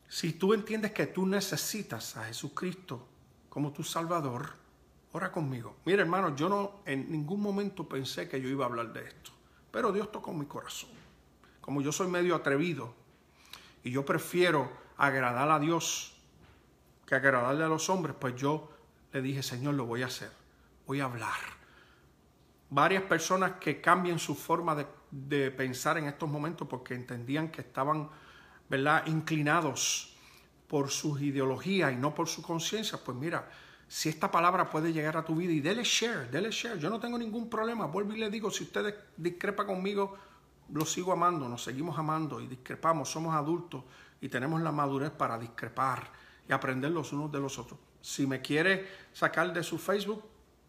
Si 0.09 0.33
tú 0.33 0.55
entiendes 0.55 0.93
que 0.93 1.07
tú 1.07 1.27
necesitas 1.27 2.17
a 2.17 2.25
Jesucristo 2.25 3.07
como 3.49 3.73
tu 3.73 3.85
Salvador, 3.85 4.51
ora 5.13 5.31
conmigo. 5.31 5.77
Mira, 5.85 6.03
hermano, 6.03 6.35
yo 6.35 6.49
no 6.49 6.81
en 6.87 7.11
ningún 7.11 7.43
momento 7.43 7.89
pensé 7.89 8.29
que 8.29 8.41
yo 8.41 8.49
iba 8.49 8.65
a 8.65 8.69
hablar 8.69 8.93
de 8.93 9.05
esto, 9.05 9.33
pero 9.71 9.93
Dios 9.93 10.11
tocó 10.11 10.33
mi 10.33 10.47
corazón. 10.47 10.91
Como 11.61 11.83
yo 11.83 11.93
soy 11.93 12.09
medio 12.09 12.35
atrevido 12.35 12.95
y 13.85 13.91
yo 13.91 14.05
prefiero 14.05 14.71
agradar 14.97 15.51
a 15.51 15.59
Dios 15.59 16.15
que 17.05 17.15
agradarle 17.15 17.65
a 17.65 17.69
los 17.69 17.89
hombres, 17.91 18.17
pues 18.19 18.35
yo 18.37 18.71
le 19.13 19.23
dije, 19.23 19.43
Señor, 19.43 19.75
lo 19.75 19.87
voy 19.87 20.03
a 20.03 20.07
hacer, 20.07 20.31
voy 20.87 21.01
a 21.01 21.05
hablar. 21.05 21.39
Varias 22.71 23.03
personas 23.05 23.53
que 23.61 23.81
cambian 23.81 24.19
su 24.19 24.35
forma 24.35 24.75
de, 24.75 24.87
pensar 25.57 25.99
en 25.99 26.07
estos 26.07 26.29
momentos 26.29 26.69
porque 26.69 26.95
entendían 26.95 27.51
que 27.51 27.61
estaban, 27.61 28.09
¿verdad?, 28.69 29.07
inclinados 29.07 30.15
por 30.69 30.91
sus 30.91 31.21
ideologías 31.23 31.93
y 31.93 31.97
no 31.97 32.15
por 32.15 32.29
su 32.29 32.43
conciencia, 32.43 32.99
pues 33.03 33.17
mira, 33.17 33.49
si 33.89 34.11
esta 34.11 34.31
palabra 34.31 34.69
puede 34.69 34.93
llegar 34.93 35.17
a 35.17 35.25
tu 35.25 35.35
vida 35.35 35.51
y 35.51 35.61
dele 35.61 35.83
share, 35.83 36.31
dele 36.31 36.51
share, 36.51 36.79
yo 36.79 36.91
no 36.91 37.01
tengo 37.01 37.17
ningún 37.17 37.49
problema, 37.49 37.87
vuelvo 37.87 38.13
y 38.13 38.19
le 38.19 38.29
digo, 38.29 38.51
si 38.51 38.65
usted 38.65 38.95
discrepa 39.17 39.65
conmigo, 39.65 40.17
lo 40.71 40.85
sigo 40.85 41.13
amando, 41.13 41.49
nos 41.49 41.65
seguimos 41.65 41.99
amando 41.99 42.39
y 42.41 42.47
discrepamos, 42.47 43.11
somos 43.11 43.35
adultos 43.35 43.85
y 44.21 44.29
tenemos 44.29 44.61
la 44.61 44.73
madurez 44.73 45.11
para 45.11 45.39
discrepar 45.39 46.11
y 46.47 46.53
aprender 46.53 46.91
los 46.91 47.13
unos 47.15 47.33
de 47.33 47.41
los 47.41 47.59
otros. 47.59 47.81
Si 48.03 48.27
me 48.27 48.43
quiere 48.43 48.87
sacar 49.15 49.53
de 49.55 49.63
su 49.63 49.79
Facebook, 49.79 50.23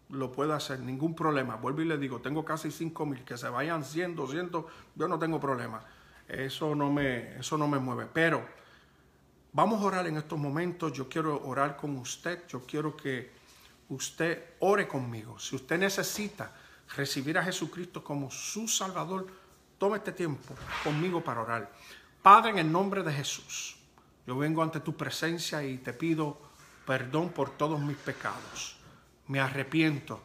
lo 0.10 0.32
puede 0.32 0.54
hacer, 0.54 0.80
ningún 0.80 1.16
problema. 1.16 1.56
Vuelvo 1.56 1.82
y 1.82 1.86
le 1.86 1.98
digo, 1.98 2.20
tengo 2.20 2.44
casi 2.44 2.72
5 2.72 3.06
mil, 3.06 3.24
que 3.24 3.38
se 3.38 3.50
vayan 3.50 3.84
100, 3.84 4.16
200, 4.16 4.66
yo 4.96 5.08
no 5.08 5.20
tengo 5.20 5.40
problema. 5.40 5.82
Eso 6.28 6.76
no 6.76 6.92
me, 6.92 7.38
eso 7.40 7.58
no 7.58 7.68
me 7.68 7.80
mueve. 7.80 8.08
Pero 8.12 8.60
Vamos 9.52 9.82
a 9.82 9.86
orar 9.86 10.06
en 10.06 10.18
estos 10.18 10.38
momentos. 10.38 10.94
Yo 10.94 11.10
quiero 11.10 11.42
orar 11.44 11.76
con 11.76 11.98
usted. 11.98 12.46
Yo 12.48 12.66
quiero 12.66 12.96
que 12.96 13.32
usted 13.90 14.54
ore 14.60 14.88
conmigo. 14.88 15.40
Si 15.40 15.56
usted 15.56 15.80
necesita 15.80 16.54
recibir 16.96 17.38
a 17.38 17.44
Jesucristo 17.44 18.04
como 18.04 18.30
su 18.30 18.68
Salvador, 18.68 19.26
tome 19.80 19.98
este 19.98 20.12
tiempo 20.12 20.54
conmigo 20.84 21.24
para 21.24 21.42
orar. 21.42 21.72
Padre, 22.22 22.52
en 22.52 22.58
el 22.60 22.72
nombre 22.72 23.02
de 23.02 23.12
Jesús, 23.12 23.78
yo 24.28 24.38
vengo 24.38 24.62
ante 24.62 24.82
tu 24.82 24.96
presencia 24.96 25.64
y 25.64 25.80
te 25.80 25.94
pido 25.94 26.38
perdón 26.86 27.30
por 27.30 27.50
todos 27.58 27.80
mis 27.80 27.98
pecados. 27.98 28.79
Me 29.30 29.40
arrepiento. 29.40 30.22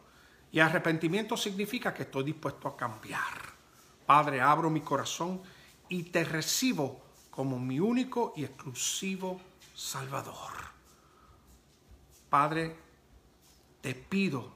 Y 0.51 0.59
arrepentimiento 0.59 1.35
significa 1.35 1.93
que 1.93 2.03
estoy 2.03 2.25
dispuesto 2.25 2.67
a 2.67 2.77
cambiar. 2.77 3.55
Padre, 4.05 4.41
abro 4.41 4.69
mi 4.69 4.81
corazón 4.81 5.41
y 5.89 6.03
te 6.03 6.23
recibo 6.23 7.01
como 7.31 7.59
mi 7.59 7.79
único 7.79 8.33
y 8.35 8.43
exclusivo 8.43 9.41
Salvador. 9.73 10.53
Padre, 12.29 12.75
te 13.81 13.93
pido 13.95 14.51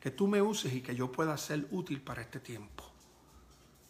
que 0.00 0.10
tú 0.10 0.26
me 0.26 0.42
uses 0.42 0.72
y 0.72 0.80
que 0.80 0.94
yo 0.94 1.12
pueda 1.12 1.36
ser 1.36 1.66
útil 1.70 2.00
para 2.00 2.22
este 2.22 2.40
tiempo. 2.40 2.84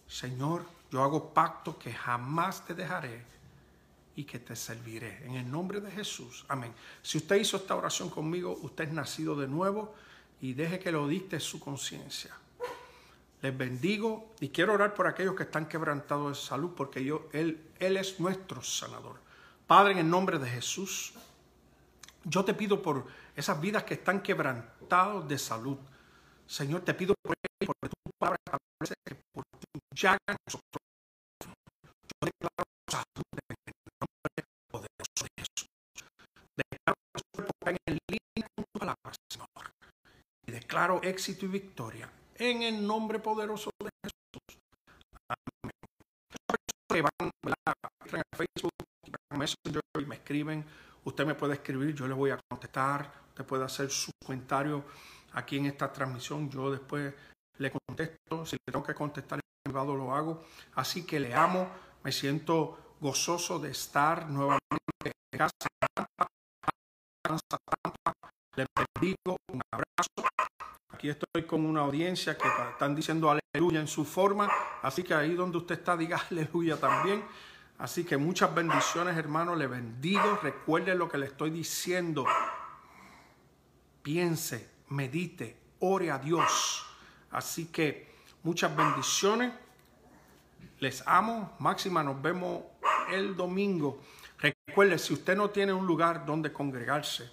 Señor, 0.07 0.67
yo 0.91 1.03
hago 1.03 1.33
pacto 1.33 1.79
que 1.79 1.93
jamás 1.93 2.67
te 2.67 2.75
dejaré 2.75 3.25
y 4.17 4.25
que 4.25 4.39
te 4.39 4.57
serviré. 4.57 5.25
En 5.25 5.35
el 5.35 5.51
nombre 5.51 5.81
de 5.81 5.91
Jesús. 5.91 6.45
Amén. 6.49 6.73
Si 7.03 7.19
usted 7.19 7.37
hizo 7.37 7.57
esta 7.57 7.77
oración 7.77 8.11
conmigo, 8.11 8.59
usted 8.63 8.85
es 8.85 8.93
nacido 8.93 9.37
de 9.37 9.49
nuevo 9.49 9.95
y 10.41 10.55
deje 10.55 10.79
que 10.79 10.93
lo 10.93 11.07
dicte 11.09 11.41
su 11.41 11.61
conciencia. 11.61 12.37
Les 13.43 13.57
bendigo 13.57 14.35
y 14.41 14.51
quiero 14.51 14.75
orar 14.75 14.95
por 14.95 15.07
aquellos 15.07 15.35
que 15.35 15.43
están 15.43 15.67
quebrantados 15.67 16.39
de 16.39 16.45
salud 16.45 16.71
porque 16.77 17.05
yo, 17.05 17.29
él, 17.33 17.61
él 17.79 17.97
es 17.97 18.21
nuestro 18.21 18.63
sanador. 18.63 19.19
Padre, 19.67 19.93
en 19.93 19.99
el 19.99 20.11
nombre 20.11 20.39
de 20.39 20.49
Jesús, 20.49 21.15
yo 22.25 22.45
te 22.45 22.55
pido 22.55 22.81
por 22.81 23.07
esas 23.35 23.61
vidas 23.61 23.85
que 23.85 23.95
están 23.95 24.23
quebrantados 24.23 25.27
de 25.27 25.39
salud. 25.39 25.79
Señor, 26.47 26.83
te 26.83 26.95
pido 26.95 27.15
por 27.23 27.35
ellos, 27.35 27.75
porque 27.81 27.89
tu 27.89 28.11
palabra 28.19 28.59
que 29.07 29.17
por 29.33 29.45
tu 29.45 29.81
llaga 29.95 30.37
nosotros. 30.47 30.83
Yo 31.41 31.49
declaro 32.21 32.65
salud 32.89 33.39
en 33.49 33.57
el 33.67 33.75
nombre 34.01 34.45
poderoso 34.71 35.25
de 35.25 35.29
Jesús. 35.37 35.69
Declaro 36.57 37.52
cuerpo 37.63 37.81
en 37.87 37.99
línea 38.09 38.49
con 38.55 38.65
tu 38.65 38.79
palabra, 38.79 39.13
Señor. 39.31 39.49
Y 40.47 40.53
declaro 40.53 41.01
éxito 41.03 41.47
y 41.47 41.49
victoria 41.49 42.11
en 42.37 42.63
el 42.63 42.87
nombre 42.87 43.19
poderoso 43.19 43.71
de 43.79 43.91
Jesús. 44.03 44.59
Amén. 45.29 45.73
Que 46.89 47.03
van 47.03 47.55
a 47.67 47.73
Facebook, 48.37 48.71
me 50.07 50.15
escriben, 50.15 50.65
usted 51.05 51.25
me 51.25 51.35
puede 51.35 51.55
escribir, 51.55 51.95
yo 51.95 52.07
le 52.07 52.15
voy 52.15 52.31
a 52.31 52.39
contestar, 52.51 53.11
usted 53.29 53.45
puede 53.45 53.65
hacer 53.65 53.91
su 53.91 54.11
comentario 54.25 54.85
aquí 55.33 55.57
en 55.57 55.67
esta 55.67 55.93
transmisión, 55.93 56.51
yo 56.51 56.71
después 56.71 57.15
le 57.59 57.71
contesto, 57.71 58.45
si 58.45 58.57
le 58.57 58.73
tengo 58.73 58.85
que 58.85 58.95
contestar 58.95 59.39
en 59.39 59.43
privado 59.65 59.97
lo 59.97 60.15
hago, 60.15 60.45
así 60.75 61.07
que 61.07 61.19
le 61.19 61.35
amo, 61.35 61.69
me 62.05 62.13
siento 62.13 62.97
gozoso 63.01 63.59
de 63.59 63.71
estar 63.71 64.29
nuevamente 64.29 64.61
en 65.05 65.39
casa, 65.39 65.69
le 68.57 68.67
bendigo, 68.77 69.37
un 69.53 69.61
abrazo 69.71 70.33
Aquí 70.93 71.09
estoy 71.09 71.45
con 71.45 71.65
una 71.65 71.81
audiencia 71.81 72.37
que 72.37 72.47
están 72.71 72.95
diciendo 72.95 73.31
aleluya 73.31 73.81
en 73.81 73.89
su 73.89 74.05
forma, 74.05 74.49
así 74.83 75.03
que 75.03 75.15
ahí 75.15 75.35
donde 75.35 75.59
usted 75.59 75.79
está, 75.79 75.97
diga 75.97 76.23
aleluya 76.31 76.79
también. 76.79 77.25
Así 77.79 78.05
que 78.05 78.17
muchas 78.17 78.55
bendiciones, 78.55 79.17
hermano, 79.17 79.57
le 79.57 79.67
bendigo. 79.67 80.39
Recuerde 80.41 80.95
lo 80.95 81.09
que 81.09 81.19
le 81.19 81.27
estoy 81.27 81.51
diciendo. 81.51 82.25
Piense, 84.03 84.71
medite, 84.91 85.57
ore 85.81 86.13
a 86.13 86.19
Dios. 86.19 86.87
Así 87.33 87.67
que 87.67 88.15
muchas 88.45 88.77
bendiciones. 88.77 89.53
Les 90.79 91.03
amo. 91.07 91.57
Máxima, 91.59 92.05
nos 92.05 92.23
vemos 92.23 92.63
el 93.11 93.35
domingo. 93.35 94.01
Recuerde, 94.73 94.99
si 94.99 95.13
usted 95.13 95.37
no 95.37 95.51
tiene 95.51 95.71
un 95.71 95.87
lugar 95.87 96.25
donde 96.25 96.51
congregarse, 96.51 97.31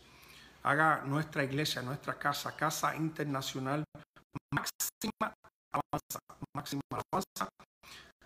haga 0.63 1.03
nuestra 1.05 1.41
iglesia, 1.41 1.81
nuestra 1.81 2.19
casa, 2.19 2.53
casa 2.53 2.93
internacional, 2.97 3.81
máxima 4.53 5.33
alabanza, 5.71 6.19
máxima 6.53 6.81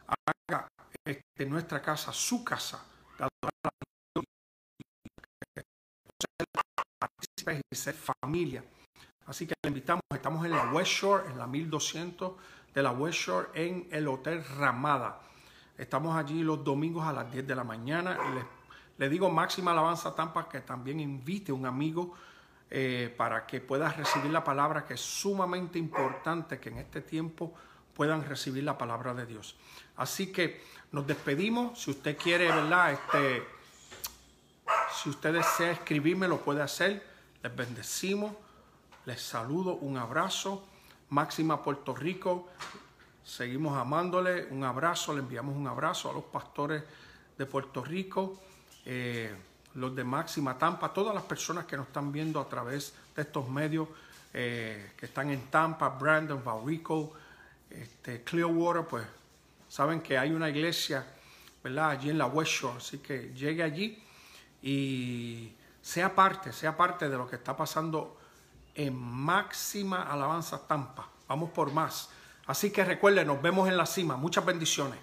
haga 0.07 0.67
este, 1.05 1.45
nuestra 1.45 1.79
casa, 1.79 2.11
su 2.11 2.43
casa, 2.43 2.83
y 7.71 7.75
ser 7.75 7.93
familia. 7.93 8.63
Así 9.27 9.45
que 9.45 9.53
le 9.61 9.67
invitamos, 9.67 10.01
estamos 10.11 10.43
en 10.43 10.53
la 10.53 10.71
West 10.71 10.91
Shore, 10.91 11.29
en 11.29 11.37
la 11.37 11.45
1200 11.45 12.33
de 12.73 12.81
la 12.81 12.89
West 12.89 13.19
Shore, 13.19 13.49
en 13.53 13.87
el 13.91 14.07
Hotel 14.07 14.43
Ramada. 14.57 15.21
Estamos 15.77 16.17
allí 16.17 16.41
los 16.41 16.63
domingos 16.63 17.05
a 17.05 17.13
las 17.13 17.31
10 17.31 17.45
de 17.45 17.53
la 17.53 17.63
mañana. 17.63 18.17
Les 18.33 18.62
le 18.97 19.09
digo 19.09 19.29
máxima 19.29 19.71
alabanza 19.71 20.15
Tampa 20.15 20.47
que 20.47 20.61
también 20.61 20.99
invite 20.99 21.51
a 21.51 21.55
un 21.55 21.65
amigo 21.65 22.13
eh, 22.69 23.13
para 23.15 23.45
que 23.45 23.61
pueda 23.61 23.89
recibir 23.89 24.31
la 24.31 24.43
palabra, 24.43 24.85
que 24.85 24.95
es 24.95 25.01
sumamente 25.01 25.77
importante 25.77 26.59
que 26.59 26.69
en 26.69 26.79
este 26.79 27.01
tiempo 27.01 27.53
puedan 27.93 28.25
recibir 28.25 28.63
la 28.63 28.77
palabra 28.77 29.13
de 29.13 29.25
Dios. 29.25 29.55
Así 29.95 30.31
que 30.31 30.61
nos 30.91 31.05
despedimos. 31.05 31.79
Si 31.79 31.91
usted 31.91 32.17
quiere, 32.17 32.47
¿verdad? 32.47 32.93
Este, 32.93 33.43
si 34.91 35.09
usted 35.09 35.33
desea 35.33 35.71
escribirme, 35.71 36.27
lo 36.27 36.39
puede 36.41 36.61
hacer. 36.61 37.05
Les 37.41 37.55
bendecimos. 37.55 38.33
Les 39.05 39.21
saludo. 39.21 39.75
Un 39.75 39.97
abrazo. 39.97 40.65
Máxima 41.09 41.61
Puerto 41.63 41.95
Rico. 41.95 42.47
Seguimos 43.23 43.77
amándole. 43.77 44.47
Un 44.49 44.63
abrazo. 44.63 45.13
Le 45.13 45.19
enviamos 45.19 45.55
un 45.55 45.67
abrazo 45.67 46.09
a 46.09 46.13
los 46.13 46.23
pastores 46.23 46.83
de 47.37 47.45
Puerto 47.45 47.83
Rico. 47.83 48.39
Eh, 48.85 49.33
los 49.75 49.95
de 49.95 50.03
Máxima 50.03 50.57
Tampa, 50.57 50.93
todas 50.93 51.15
las 51.15 51.23
personas 51.23 51.65
que 51.65 51.77
nos 51.77 51.87
están 51.87 52.11
viendo 52.11 52.39
a 52.39 52.47
través 52.47 52.93
de 53.15 53.21
estos 53.23 53.47
medios 53.49 53.87
eh, 54.33 54.91
que 54.97 55.05
están 55.05 55.29
en 55.31 55.47
Tampa, 55.47 55.89
Brandon, 55.89 56.43
Valrico, 56.43 57.13
este, 57.69 58.23
Clearwater, 58.23 58.85
pues 58.85 59.05
saben 59.67 60.01
que 60.01 60.17
hay 60.17 60.31
una 60.31 60.49
iglesia, 60.49 61.05
¿verdad? 61.63 61.91
Allí 61.91 62.09
en 62.09 62.17
la 62.17 62.27
West 62.27 62.51
Shore, 62.51 62.77
así 62.77 62.99
que 62.99 63.33
llegue 63.33 63.63
allí 63.63 64.03
y 64.61 65.53
sea 65.81 66.13
parte, 66.13 66.53
sea 66.53 66.77
parte 66.77 67.09
de 67.09 67.17
lo 67.17 67.27
que 67.27 67.35
está 67.35 67.55
pasando 67.57 68.17
en 68.75 68.95
Máxima 68.95 70.03
Alabanza 70.03 70.67
Tampa. 70.67 71.09
Vamos 71.27 71.51
por 71.51 71.71
más. 71.71 72.09
Así 72.45 72.71
que 72.71 72.83
recuerden, 72.83 73.27
nos 73.27 73.41
vemos 73.41 73.67
en 73.69 73.77
la 73.77 73.85
cima. 73.85 74.17
Muchas 74.17 74.45
bendiciones. 74.45 74.99